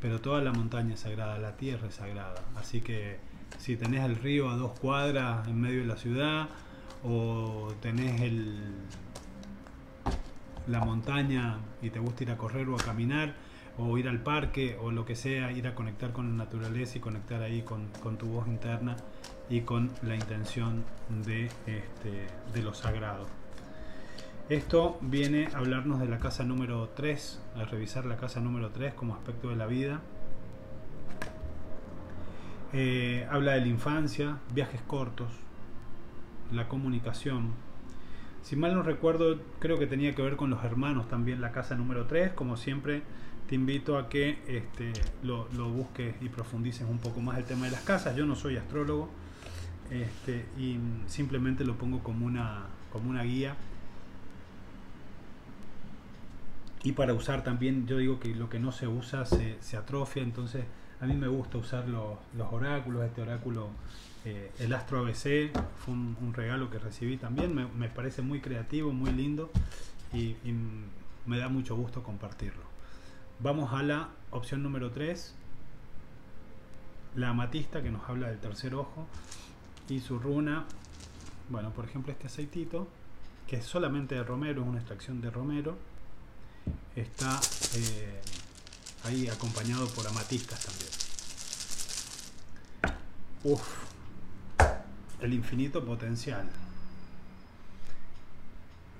pero 0.00 0.20
toda 0.20 0.42
la 0.42 0.52
montaña 0.52 0.94
es 0.94 1.00
sagrada, 1.00 1.38
la 1.38 1.56
tierra 1.56 1.88
es 1.88 1.94
sagrada. 1.94 2.42
Así 2.56 2.80
que 2.80 3.18
si 3.58 3.76
tenés 3.76 4.04
el 4.04 4.16
río 4.16 4.50
a 4.50 4.56
dos 4.56 4.78
cuadras 4.78 5.46
en 5.48 5.60
medio 5.60 5.80
de 5.80 5.86
la 5.86 5.96
ciudad, 5.96 6.48
o 7.02 7.72
tenés 7.80 8.20
el, 8.20 8.58
la 10.66 10.80
montaña 10.80 11.58
y 11.82 11.90
te 11.90 11.98
gusta 11.98 12.24
ir 12.24 12.30
a 12.30 12.36
correr 12.36 12.68
o 12.68 12.76
a 12.76 12.78
caminar, 12.78 13.34
o 13.78 13.96
ir 13.98 14.08
al 14.08 14.20
parque 14.20 14.76
o 14.80 14.90
lo 14.90 15.04
que 15.04 15.16
sea, 15.16 15.52
ir 15.52 15.66
a 15.66 15.74
conectar 15.74 16.12
con 16.12 16.30
la 16.30 16.44
naturaleza 16.44 16.98
y 16.98 17.00
conectar 17.00 17.42
ahí 17.42 17.62
con, 17.62 17.90
tu 18.18 18.26
voz 18.26 18.46
interna 18.46 18.96
y 19.48 19.62
con 19.62 19.90
la 20.02 20.14
intención 20.14 20.84
de, 21.24 21.46
este, 21.46 22.26
de 22.52 22.62
lo 22.62 22.74
sagrado. 22.74 23.26
Esto 24.50 24.98
viene 25.00 25.46
a 25.54 25.58
hablarnos 25.58 26.00
de 26.00 26.08
la 26.08 26.18
casa 26.18 26.42
número 26.42 26.88
3, 26.96 27.40
a 27.54 27.64
revisar 27.66 28.04
la 28.04 28.16
casa 28.16 28.40
número 28.40 28.70
3 28.70 28.94
como 28.94 29.14
aspecto 29.14 29.48
de 29.48 29.54
la 29.54 29.66
vida. 29.66 30.00
Eh, 32.72 33.28
habla 33.30 33.52
de 33.52 33.60
la 33.60 33.66
infancia, 33.68 34.38
viajes 34.52 34.82
cortos, 34.82 35.30
la 36.50 36.66
comunicación. 36.66 37.52
Si 38.42 38.56
mal 38.56 38.74
no 38.74 38.82
recuerdo, 38.82 39.38
creo 39.58 39.78
que 39.78 39.86
tenía 39.86 40.14
que 40.14 40.22
ver 40.22 40.36
con 40.36 40.50
los 40.50 40.64
hermanos 40.64 41.08
también 41.08 41.40
la 41.40 41.52
casa 41.52 41.74
número 41.76 42.06
3, 42.06 42.32
como 42.32 42.56
siempre 42.56 43.02
te 43.48 43.54
invito 43.54 43.98
a 43.98 44.08
que 44.08 44.38
este, 44.46 44.92
lo, 45.22 45.46
busques 45.70 46.14
y 46.20 46.28
profundices 46.28 46.88
un 46.88 46.98
poco 46.98 47.20
más 47.20 47.36
el 47.38 47.44
tema 47.44 47.66
de 47.66 47.72
las 47.72 47.82
casas. 47.82 48.16
Yo 48.16 48.24
no 48.24 48.36
soy 48.36 48.56
astrólogo 48.56 49.08
este, 49.90 50.46
y 50.56 50.78
simplemente 51.06 51.64
lo 51.64 51.76
pongo 51.76 52.00
como 52.02 52.26
una, 52.26 52.66
como 52.92 53.10
una 53.10 53.24
guía. 53.24 53.56
Y 56.82 56.92
para 56.92 57.12
usar 57.12 57.44
también, 57.44 57.86
yo 57.86 57.98
digo 57.98 58.20
que 58.20 58.34
lo 58.34 58.48
que 58.48 58.58
no 58.58 58.72
se 58.72 58.88
usa 58.88 59.26
se, 59.26 59.58
atrofia, 59.76 60.22
entonces 60.22 60.64
a 61.00 61.06
mí 61.06 61.14
me 61.14 61.28
gusta 61.28 61.58
usar 61.58 61.88
los 61.88 62.18
oráculos, 62.52 63.04
este 63.04 63.20
oráculo, 63.20 63.68
eh, 64.24 64.50
el 64.58 64.72
Astro 64.72 64.98
ABC, 65.00 65.50
fue 65.84 65.94
un, 65.94 66.32
regalo 66.34 66.70
que 66.70 66.78
recibí 66.78 67.16
también, 67.16 67.54
me, 67.54 67.88
parece 67.88 68.22
muy 68.22 68.40
creativo, 68.40 68.92
muy 68.92 69.12
lindo 69.12 69.50
y, 70.12 70.36
y 70.44 70.54
me 71.26 71.38
da 71.38 71.48
mucho 71.48 71.76
gusto 71.76 72.02
compartirlo. 72.02 72.62
Vamos 73.38 73.72
a 73.72 73.82
la 73.82 74.10
opción 74.30 74.62
número 74.62 74.90
3. 74.90 75.34
la 77.16 77.30
amatista 77.30 77.82
que 77.82 77.90
nos 77.90 78.08
habla 78.08 78.28
del 78.28 78.38
tercer 78.38 78.74
ojo 78.74 79.06
y 79.88 80.00
su 80.00 80.18
runa, 80.18 80.66
bueno, 81.48 81.70
por 81.70 81.84
ejemplo 81.84 82.12
este 82.12 82.26
aceitito, 82.26 82.86
que 83.46 83.56
es 83.56 83.64
solamente 83.64 84.14
de 84.14 84.22
romero, 84.22 84.62
es 84.62 84.68
una 84.68 84.78
extracción 84.78 85.20
de 85.20 85.30
romero, 85.30 85.76
está 86.94 87.40
eh, 87.74 88.20
ahí 89.04 89.28
acompañado 89.28 89.88
por 89.88 90.06
amatistas 90.06 90.64
también. 90.64 90.90
Uf, 93.42 93.89
el 95.22 95.34
infinito 95.34 95.84
potencial. 95.84 96.46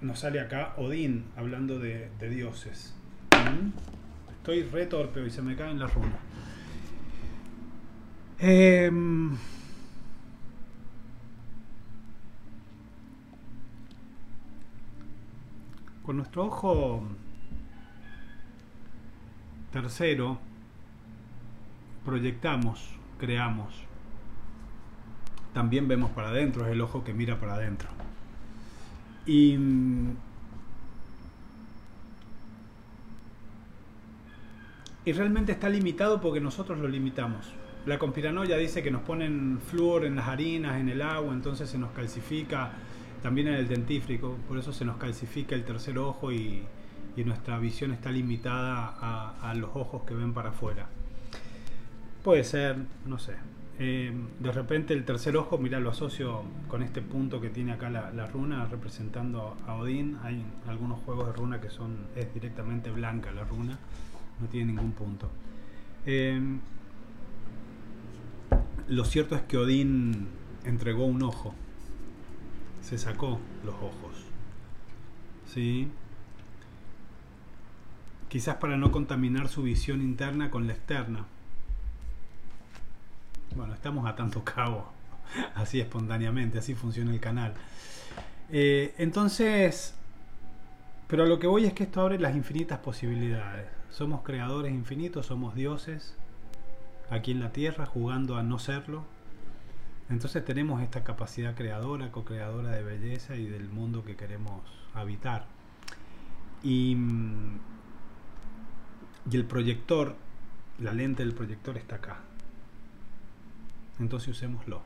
Nos 0.01 0.21
sale 0.21 0.41
acá 0.41 0.75
Odín 0.77 1.25
hablando 1.37 1.79
de, 1.79 2.11
dioses. 2.21 2.95
¿Mm? 3.33 3.71
Estoy 4.33 4.63
re 4.63 4.87
torpe 4.87 5.27
y 5.27 5.31
se 5.31 5.43
me 5.43 5.57
caen 5.57 5.79
las 5.79 5.93
runas. 5.93 6.19
Em, 8.39 9.37
con 16.03 16.17
nuestro 16.17 16.47
ojo 16.47 17.03
tercero 19.71 20.39
proyectamos, 22.03 22.97
creamos. 23.19 23.90
También 25.53 25.89
vemos 25.89 26.11
para 26.11 26.29
adentro, 26.29 26.67
es 26.67 26.73
el 26.73 26.81
ojo 26.81 27.05
que 27.05 27.13
mira 27.13 27.41
para 27.41 27.55
adentro. 27.55 27.89
Y 29.27 29.57
y 35.05 35.13
realmente 35.13 35.53
está 35.53 35.69
limitado 35.69 36.21
porque 36.21 36.41
nosotros 36.41 36.79
lo 36.79 36.89
limitamos. 36.89 37.53
La 37.87 37.99
conspiranoia 37.99 38.57
dice 38.57 38.83
que 38.83 38.91
nos 38.91 39.03
ponen 39.03 39.59
flúor 39.61 40.05
en 40.05 40.17
las 40.17 40.29
harinas, 40.29 40.79
en 40.79 40.89
el 40.89 41.01
agua, 41.01 41.33
entonces 41.33 41.71
se 41.71 41.79
nos 41.79 41.93
calcifica, 41.93 42.73
también 43.23 43.49
en 43.49 43.55
el 43.55 43.69
dentífrico, 43.69 44.37
por 44.47 44.59
eso 44.59 44.73
se 44.73 44.85
nos 44.85 44.99
calcifica 44.99 45.55
el 45.55 45.65
tercer 45.65 45.99
ojo 45.99 46.33
y, 46.33 46.65
nuestra 47.17 47.59
visión 47.59 47.93
está 47.93 48.11
limitada 48.11 48.97
a, 49.43 49.53
los 49.55 49.69
ojos 49.75 50.05
que 50.07 50.15
ven 50.15 50.33
para 50.33 50.51
afuera. 50.51 50.87
Puede 52.25 52.45
ser, 52.45 52.77
no 53.05 53.19
sé. 53.19 53.35
Eh, 53.83 54.13
de 54.39 54.53
repente 54.53 54.93
el 54.93 55.07
tercer 55.07 55.39
ojo, 55.39 55.57
mira, 55.57 55.81
lo 55.81 55.89
asocio 55.89 56.43
con 56.69 56.83
este 56.83 57.01
punto 57.01 57.41
que 57.41 57.49
tiene 57.49 57.73
acá 57.73 57.89
la, 57.89 58.27
runa 58.27 58.67
representando 58.67 59.57
a 59.67 59.75
Odín. 59.77 60.19
Hay 60.23 60.45
algunos 60.69 61.01
juegos 61.01 61.29
de 61.29 61.33
runa 61.33 61.63
que 61.63 61.71
son 61.71 61.97
es 62.15 62.33
directamente 62.35 62.91
blanca 62.91 63.33
la 63.33 63.45
runa 63.45 63.79
no 64.39 64.47
tiene 64.49 64.73
ningún 64.73 64.93
punto. 64.93 65.31
Em, 66.05 66.61
lo 68.89 69.05
cierto 69.07 69.35
es 69.35 69.43
que 69.43 69.57
Odín 69.57 70.29
entregó 70.65 71.07
un 71.07 71.23
ojo, 71.23 71.55
se 72.83 72.99
sacó 72.99 73.41
los 73.65 73.75
ojos. 73.77 74.27
¿Sí? 75.47 75.89
Quizás 78.29 78.57
para 78.57 78.77
no 78.77 78.93
contaminar 78.93 79.49
su 79.49 79.63
visión 79.63 80.03
interna 80.03 80.51
con 80.51 80.67
la 80.67 80.75
externa. 80.75 81.25
Bueno, 83.57 83.75
estamos 83.75 84.07
a 84.07 84.15
tanto 84.15 84.45
cabo, 84.45 84.87
así 85.55 85.81
espontáneamente, 85.81 86.59
así 86.59 86.75
funciona 86.75 87.13
el 87.13 87.21
canal. 87.21 87.55
Eh, 88.51 88.95
entonces, 88.99 89.95
pero 91.09 91.25
a 91.25 91.27
lo 91.27 91.39
que 91.41 91.49
voy 91.49 91.67
es 91.67 91.73
que 91.73 91.85
esto 91.85 92.01
abre 92.01 92.19
las 92.19 92.37
infinitas 92.37 92.79
posibilidades. 92.79 93.67
Somos 93.91 94.23
creadores 94.23 94.73
infinitos, 94.73 95.27
somos 95.27 95.55
dioses 95.57 96.15
aquí 97.11 97.33
en 97.33 97.41
la 97.41 97.53
tierra 97.53 97.87
jugando 97.87 98.37
a 98.37 98.45
no 98.45 98.61
serlo. 98.61 99.05
Entonces 100.09 100.45
tenemos 100.45 100.83
esta 100.83 101.03
capacidad 101.03 101.55
creadora, 101.55 102.13
co-creadora 102.13 102.71
de 102.71 102.83
belleza 102.85 103.37
y 103.37 103.47
del 103.47 103.69
mundo 103.69 104.05
que 104.05 104.17
queremos 104.17 104.63
habitar. 104.95 105.47
Y, 106.63 106.97
y 109.31 109.37
el 109.37 109.45
proyector, 109.45 110.15
la 110.79 110.93
lente 110.93 111.25
del 111.25 111.35
proyector 111.35 111.77
está 111.77 111.97
acá. 111.97 112.19
Entonces 114.01 114.31
usémoslo. 114.31 114.83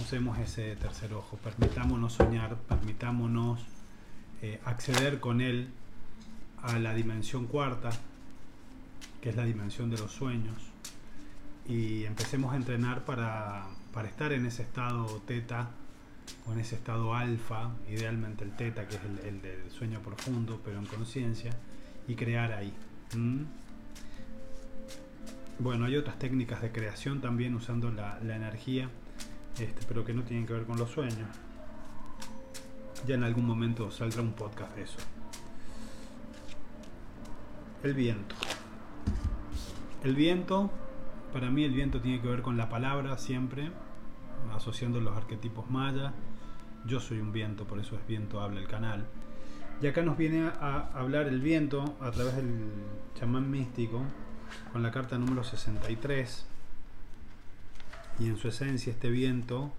Usemos 0.00 0.38
ese 0.38 0.74
tercer 0.76 1.12
ojo, 1.12 1.36
permitámonos 1.36 2.14
soñar, 2.14 2.56
permitámonos 2.56 3.60
eh, 4.40 4.60
acceder 4.64 5.20
con 5.20 5.40
él 5.40 5.68
a 6.62 6.78
la 6.78 6.94
dimensión 6.94 7.46
cuarta, 7.46 7.90
que 9.20 9.28
es 9.28 9.36
la 9.36 9.44
dimensión 9.44 9.90
de 9.90 9.98
los 9.98 10.12
sueños, 10.12 10.56
y 11.68 12.04
empecemos 12.04 12.52
a 12.52 12.56
entrenar 12.56 13.04
para, 13.04 13.66
estar 14.04 14.32
en 14.32 14.46
ese 14.46 14.62
estado 14.62 15.06
teta 15.26 15.70
o 16.46 16.52
en 16.52 16.60
ese 16.60 16.74
estado 16.74 17.14
alfa, 17.14 17.70
idealmente 17.88 18.44
el 18.44 18.56
teta, 18.56 18.88
que 18.88 18.96
es 18.96 19.02
el, 19.24 19.42
del 19.42 19.70
sueño 19.70 20.00
profundo, 20.00 20.60
pero 20.64 20.78
en 20.78 20.86
conciencia, 20.86 21.52
y 22.08 22.14
crear 22.14 22.52
ahí. 22.52 22.72
Bueno, 25.58 25.84
hay 25.84 25.96
otras 25.96 26.18
técnicas 26.18 26.62
de 26.62 26.72
creación 26.72 27.20
también 27.20 27.54
usando 27.54 27.90
la, 27.90 28.18
energía, 28.20 28.88
este, 29.58 29.86
pero 29.86 30.04
que 30.04 30.12
no 30.12 30.22
tienen 30.22 30.46
que 30.46 30.54
ver 30.54 30.64
con 30.64 30.78
los 30.78 30.90
sueños. 30.90 31.28
Ya 33.06 33.14
en 33.14 33.24
algún 33.24 33.46
momento 33.46 33.90
saldrá 33.90 34.22
un 34.22 34.32
podcast 34.32 34.74
de 34.74 34.82
eso. 34.82 34.98
El 37.82 37.94
viento. 37.94 38.34
El 40.02 40.16
viento, 40.16 40.70
para 41.32 41.50
mí 41.50 41.64
el 41.64 41.72
viento 41.72 42.00
tiene 42.00 42.20
que 42.20 42.28
ver 42.28 42.42
con 42.42 42.56
la 42.56 42.68
palabra 42.68 43.18
siempre, 43.18 43.70
asociando 44.54 45.00
los 45.00 45.16
arquetipos 45.16 45.70
mayas. 45.70 46.12
Yo 46.86 46.98
soy 46.98 47.20
un 47.20 47.32
viento, 47.32 47.66
por 47.66 47.78
eso 47.78 47.96
es 47.96 48.06
viento 48.06 48.40
habla 48.40 48.60
el 48.60 48.66
canal. 48.66 49.06
Y 49.80 49.86
acá 49.86 50.02
nos 50.02 50.16
viene 50.16 50.50
a 50.60 50.90
hablar 50.94 51.26
el 51.26 51.40
viento 51.40 51.96
a 52.00 52.10
través 52.10 52.36
del 52.36 52.70
chamán 53.14 53.50
místico 53.50 54.02
con 54.72 54.82
la 54.82 54.90
carta 54.90 55.18
número 55.18 55.44
63. 55.44 56.46
Y 58.18 58.26
en 58.26 58.36
su 58.36 58.48
esencia 58.48 58.92
este 58.92 59.10
viento 59.10 59.72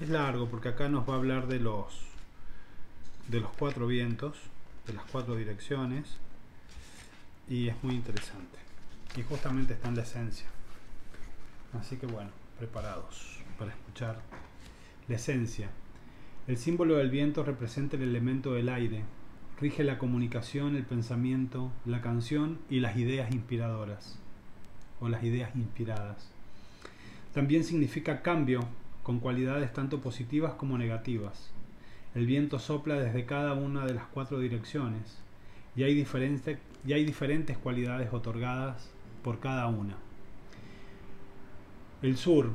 es 0.00 0.08
largo 0.08 0.48
porque 0.48 0.68
acá 0.68 0.88
nos 0.88 1.08
va 1.08 1.14
a 1.14 1.16
hablar 1.16 1.46
de 1.46 1.60
los 1.60 2.10
de 3.28 3.40
los 3.40 3.50
cuatro 3.52 3.86
vientos, 3.86 4.36
de 4.86 4.92
las 4.92 5.04
cuatro 5.04 5.36
direcciones, 5.36 6.16
y 7.48 7.68
es 7.68 7.76
muy 7.84 7.94
interesante. 7.94 8.58
Y 9.16 9.22
justamente 9.22 9.74
está 9.74 9.88
en 9.88 9.96
la 9.96 10.02
esencia. 10.02 10.46
Así 11.78 11.96
que 11.96 12.06
bueno, 12.06 12.30
preparados 12.58 13.38
para 13.58 13.70
escuchar 13.70 14.20
la 15.08 15.16
esencia. 15.16 15.70
El 16.48 16.58
símbolo 16.58 16.96
del 16.96 17.10
viento 17.10 17.44
representa 17.44 17.96
el 17.96 18.02
elemento 18.02 18.54
del 18.54 18.68
aire, 18.68 19.04
rige 19.60 19.84
la 19.84 19.98
comunicación, 19.98 20.74
el 20.74 20.84
pensamiento, 20.84 21.70
la 21.84 22.00
canción 22.00 22.58
y 22.70 22.80
las 22.80 22.96
ideas 22.96 23.30
inspiradoras 23.30 24.18
o 25.00 25.08
las 25.08 25.22
ideas 25.22 25.54
inspiradas. 25.54 26.30
También 27.34 27.64
significa 27.64 28.22
cambio 28.22 28.60
con 29.02 29.20
cualidades 29.20 29.72
tanto 29.72 30.00
positivas 30.00 30.54
como 30.54 30.78
negativas. 30.78 31.50
El 32.14 32.26
viento 32.26 32.58
sopla 32.58 32.94
desde 32.94 33.26
cada 33.26 33.52
una 33.52 33.84
de 33.84 33.94
las 33.94 34.06
cuatro 34.06 34.40
direcciones 34.40 35.18
y 35.76 35.82
hay, 35.82 36.06
y 36.86 36.92
hay 36.92 37.04
diferentes 37.04 37.58
cualidades 37.58 38.12
otorgadas 38.12 38.90
por 39.22 39.40
cada 39.40 39.66
una. 39.66 39.96
El 42.00 42.16
sur, 42.16 42.50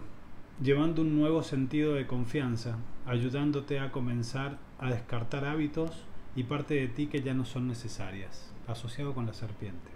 llevando 0.61 1.03
un 1.03 1.15
nuevo 1.15 1.43
sentido 1.43 1.93
de 1.93 2.07
confianza, 2.07 2.77
ayudándote 3.05 3.79
a 3.79 3.91
comenzar 3.91 4.57
a 4.79 4.89
descartar 4.89 5.45
hábitos 5.45 6.03
y 6.36 6.43
parte 6.43 6.76
de 6.76 6.88
ti 6.88 7.08
que 7.08 7.21
ya 7.21 7.34
no 7.34 7.45
son 7.45 7.67
necesarias, 7.67 8.52
asociado 8.67 9.13
con 9.13 9.26
la 9.26 9.34
serpiente. 9.34 9.89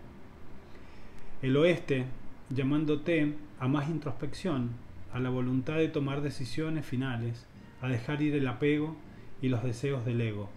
El 1.42 1.56
oeste, 1.58 2.06
llamándote 2.50 3.36
a 3.60 3.68
más 3.68 3.90
introspección, 3.90 4.72
a 5.14 5.20
la 5.20 5.30
voluntad 5.30 5.76
de 5.76 5.88
tomar 5.88 6.22
decisiones 6.22 6.86
finales, 6.86 7.46
a 7.82 7.88
dejar 7.88 8.22
ir 8.22 8.36
el 8.36 8.48
apego 8.48 8.96
y 9.42 9.50
los 9.50 9.64
deseos 9.64 10.06
del 10.06 10.22
ego 10.22 10.50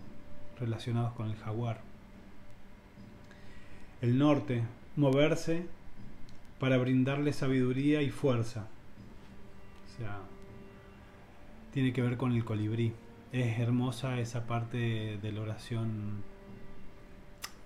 relacionados 0.59 1.12
con 1.14 1.29
el 1.29 1.37
jaguar. 1.37 1.81
El 4.01 4.18
norte, 4.18 4.62
moverse 4.97 5.66
para 6.59 6.79
brindarle 6.79 7.33
sabiduría 7.33 8.03
y 8.03 8.11
fuerza. 8.11 8.68
O 9.87 9.99
sea, 9.99 10.18
tiene 11.73 11.92
que 11.92 12.03
ver 12.03 12.16
con 12.16 12.33
el 12.33 12.45
colibrí. 12.45 12.92
Es 13.33 13.59
hermosa 13.59 14.21
esa 14.21 14.47
parte 14.47 15.18
de 15.23 15.33
la 15.33 15.40
oración 15.40 16.23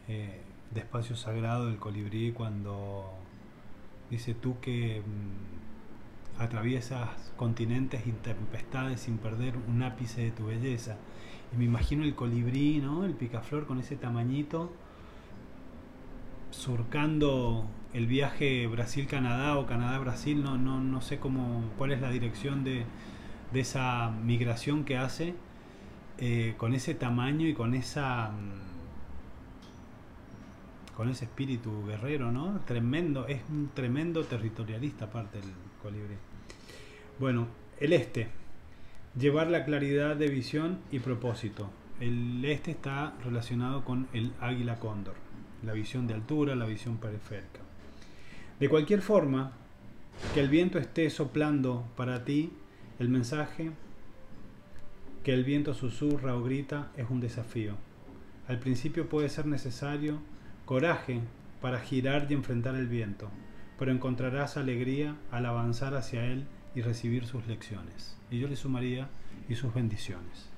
eh, 0.07 0.41
de 0.71 0.81
espacio 0.81 1.17
sagrado 1.17 1.67
del 1.67 1.79
colibrí 1.79 2.31
cuando 2.31 3.13
dice 4.09 4.33
tú 4.33 4.61
que 4.61 5.01
mm, 5.01 6.41
atraviesas 6.41 7.33
continentes 7.37 8.07
y 8.07 8.13
tempestades 8.13 9.01
sin 9.01 9.19
perder 9.19 9.57
un 9.57 9.83
ápice 9.83 10.21
de 10.21 10.31
tu 10.31 10.47
belleza. 10.47 10.99
Y 11.53 11.57
me 11.57 11.65
imagino 11.65 12.05
el 12.05 12.15
colibrí, 12.15 12.79
¿no? 12.79 13.05
El 13.05 13.15
picaflor 13.15 13.67
con 13.67 13.81
ese 13.81 13.97
tamañito, 13.97 14.71
surcando 16.53 17.67
el 17.93 18.07
viaje 18.07 18.69
Brasil-Canadá 18.69 19.59
o 19.59 19.67
Canadá-Brasil, 19.67 20.45
no, 20.45 20.59
no, 20.59 20.79
no 20.79 21.01
sé 21.01 21.19
cómo, 21.19 21.65
cuál 21.77 21.91
es 21.91 22.01
la 22.01 22.11
dirección 22.11 22.63
de, 22.63 22.85
de 23.53 23.61
esa 23.61 24.13
migración 24.13 24.85
que 24.85 24.97
hace 24.97 25.35
eh, 26.19 26.55
con 26.57 26.75
ese 26.75 26.95
tamaño 26.95 27.47
y 27.47 27.55
con 27.55 27.75
esa 27.75 28.31
mm, 28.31 28.77
con 30.97 31.11
ese 31.11 31.27
espíritu 31.27 31.85
guerrero, 31.87 32.33
¿no? 32.33 32.61
Tremendo, 32.65 33.27
es 33.27 33.43
un 33.51 33.69
tremendo 33.75 34.25
territorialista 34.25 35.05
aparte 35.07 35.39
el 35.39 35.53
colibrí. 35.83 36.15
Bueno, 37.19 37.49
el 37.79 37.93
este, 37.93 38.29
llevar 39.19 39.49
la 39.49 39.67
claridad 39.67 40.17
de 40.17 40.29
visión 40.29 40.79
y 40.91 41.01
propósito. 41.01 41.71
El 42.01 42.43
este 42.47 42.71
está 42.71 43.15
relacionado 43.23 43.85
con 43.85 44.09
el 44.15 44.33
águila 44.41 44.79
cóndor, 44.79 45.17
la 45.63 45.75
visión 45.75 46.07
de 46.07 46.15
altura, 46.15 46.57
la 46.57 46.65
visión 46.65 46.97
periférica. 46.97 47.61
De 48.59 48.71
cualquier 48.71 49.03
forma, 49.03 49.53
que 50.33 50.41
el 50.41 50.49
viento 50.49 50.79
esté 50.79 51.11
soplando 51.11 51.85
para 51.95 52.25
ti, 52.25 52.53
el 52.99 53.11
mensaje 53.11 53.71
que 55.27 55.35
el 55.35 55.43
viento 55.43 55.75
susurra 55.75 56.37
o 56.37 56.45
grita 56.45 56.93
es 56.97 57.11
un 57.11 57.19
desafío. 57.19 57.75
Al 58.47 58.61
principio 58.61 59.09
puede 59.09 59.29
ser 59.29 59.45
necesario 59.47 60.21
coraje 60.67 61.21
para 61.61 61.81
girar 61.81 62.29
y 62.31 62.35
enfrentar 62.35 62.77
el 62.77 62.87
viento, 62.87 63.29
pero 63.77 63.91
encontrarás 63.91 64.57
alegría 64.57 65.17
al 65.33 65.47
avanzar 65.47 65.97
hacia 65.97 66.25
él 66.27 66.47
y 66.77 66.83
recibir 66.83 67.27
sus 67.27 67.45
lecciones. 67.49 68.17
Y 68.31 68.39
yo 68.39 68.47
le 68.47 68.55
sumaría 68.55 69.09
y 69.49 69.57
sus 69.57 69.75
bendiciones. 69.75 70.49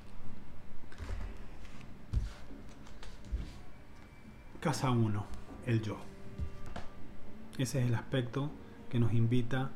Casa 4.61 4.91
1, 4.91 5.27
el 5.65 5.81
yo. 5.81 5.97
Ese 7.57 7.81
es 7.81 7.87
el 7.87 7.95
aspecto 7.95 8.51
que 8.91 8.99
nos 8.99 9.15
invita 9.15 9.71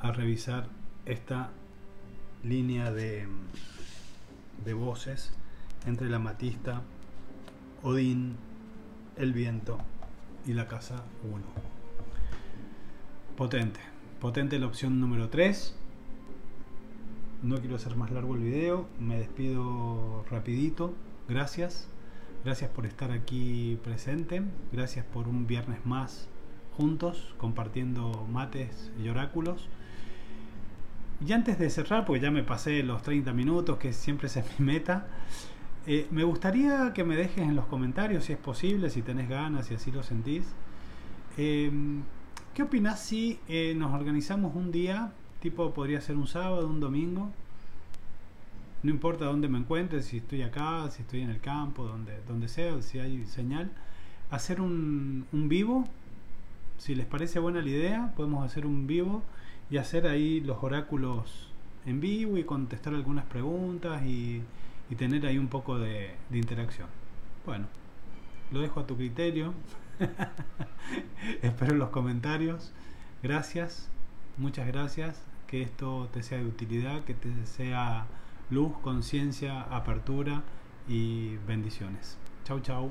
a 0.00 0.10
revisar 0.10 0.68
esta 1.04 1.50
línea 2.42 2.90
de, 2.90 3.28
de 4.64 4.74
voces 4.74 5.32
entre 5.86 6.08
la 6.08 6.18
matista, 6.18 6.82
Odín, 7.82 8.36
el 9.16 9.32
viento 9.32 9.78
y 10.46 10.52
la 10.52 10.66
casa 10.66 11.04
1. 11.30 11.44
Potente. 13.36 13.80
Potente 14.20 14.58
la 14.58 14.66
opción 14.66 15.00
número 15.00 15.28
3. 15.28 15.74
No 17.42 17.58
quiero 17.58 17.76
hacer 17.76 17.96
más 17.96 18.10
largo 18.10 18.34
el 18.34 18.42
video. 18.42 18.88
Me 18.98 19.18
despido 19.18 20.24
rapidito. 20.30 20.94
Gracias. 21.28 21.88
Gracias 22.44 22.70
por 22.70 22.86
estar 22.86 23.12
aquí 23.12 23.78
presente. 23.84 24.42
Gracias 24.72 25.04
por 25.04 25.28
un 25.28 25.46
viernes 25.46 25.84
más 25.86 26.28
juntos 26.76 27.34
compartiendo 27.38 28.26
mates 28.30 28.90
y 29.02 29.08
oráculos. 29.08 29.68
Y 31.26 31.32
antes 31.32 31.58
de 31.58 31.68
cerrar, 31.68 32.04
porque 32.04 32.20
ya 32.20 32.30
me 32.30 32.44
pasé 32.44 32.82
los 32.82 33.02
30 33.02 33.32
minutos, 33.32 33.78
que 33.78 33.92
siempre 33.92 34.28
es 34.28 34.38
mi 34.58 34.66
meta, 34.66 35.06
eh, 35.86 36.06
me 36.10 36.22
gustaría 36.24 36.92
que 36.92 37.02
me 37.04 37.16
dejes 37.16 37.38
en 37.38 37.56
los 37.56 37.66
comentarios 37.66 38.24
si 38.24 38.32
es 38.34 38.38
posible, 38.38 38.90
si 38.90 39.02
tenés 39.02 39.28
ganas, 39.28 39.66
si 39.66 39.74
así 39.74 39.90
lo 39.90 40.02
sentís. 40.02 40.44
Em, 41.36 42.02
¿Qué 42.54 42.62
opinás 42.62 43.00
si 43.00 43.38
eh, 43.48 43.74
nos 43.76 43.94
organizamos 43.94 44.54
un 44.54 44.70
día, 44.72 45.12
tipo 45.40 45.72
podría 45.72 46.00
ser 46.00 46.16
un 46.16 46.26
sábado, 46.26 46.68
un 46.68 46.80
domingo? 46.80 47.30
No 48.82 48.90
importa 48.90 49.24
dónde 49.24 49.48
me 49.48 49.58
encuentre, 49.58 50.02
si 50.02 50.18
estoy 50.18 50.42
acá, 50.42 50.88
si 50.90 51.02
estoy 51.02 51.22
en 51.22 51.30
el 51.30 51.40
campo, 51.40 51.84
donde, 51.84 52.20
donde 52.28 52.48
sea, 52.48 52.80
si 52.82 52.98
hay 53.00 53.26
señal. 53.26 53.70
Hacer 54.30 54.60
un 54.60 55.26
vivo, 55.48 55.84
si 56.78 56.94
les 56.94 57.06
parece 57.06 57.38
buena 57.40 57.60
la 57.60 57.68
idea, 57.68 58.12
podemos 58.16 58.44
hacer 58.44 58.66
un 58.66 58.86
vivo 58.86 59.22
y 59.70 59.76
hacer 59.76 60.06
ahí 60.06 60.40
los 60.40 60.62
oráculos 60.62 61.52
en 61.86 62.00
vivo 62.00 62.38
y 62.38 62.44
contestar 62.44 62.94
algunas 62.94 63.24
preguntas 63.26 64.02
y 64.04 64.42
tener 64.96 65.26
ahí 65.26 65.38
un 65.38 65.48
poco 65.48 65.78
de, 65.78 66.14
interacción. 66.32 66.88
Bueno, 67.46 67.66
lo 68.50 68.60
dejo 68.60 68.80
a 68.80 68.86
tu 68.86 68.96
criterio. 68.96 69.54
Espero 71.42 71.74
los 71.74 71.90
comentarios. 71.90 72.72
Gracias, 73.22 73.90
muchas 74.36 74.66
gracias. 74.66 75.22
Que 75.46 75.62
esto 75.62 76.08
te 76.12 76.22
sea 76.22 76.38
de 76.38 76.44
utilidad, 76.44 77.04
que 77.04 77.14
te 77.14 77.46
sea 77.46 78.06
luz, 78.50 78.76
conciencia, 78.82 79.62
apertura 79.62 80.42
y 80.86 81.36
bendiciones. 81.46 82.18
Chau, 82.44 82.60
chau. 82.60 82.90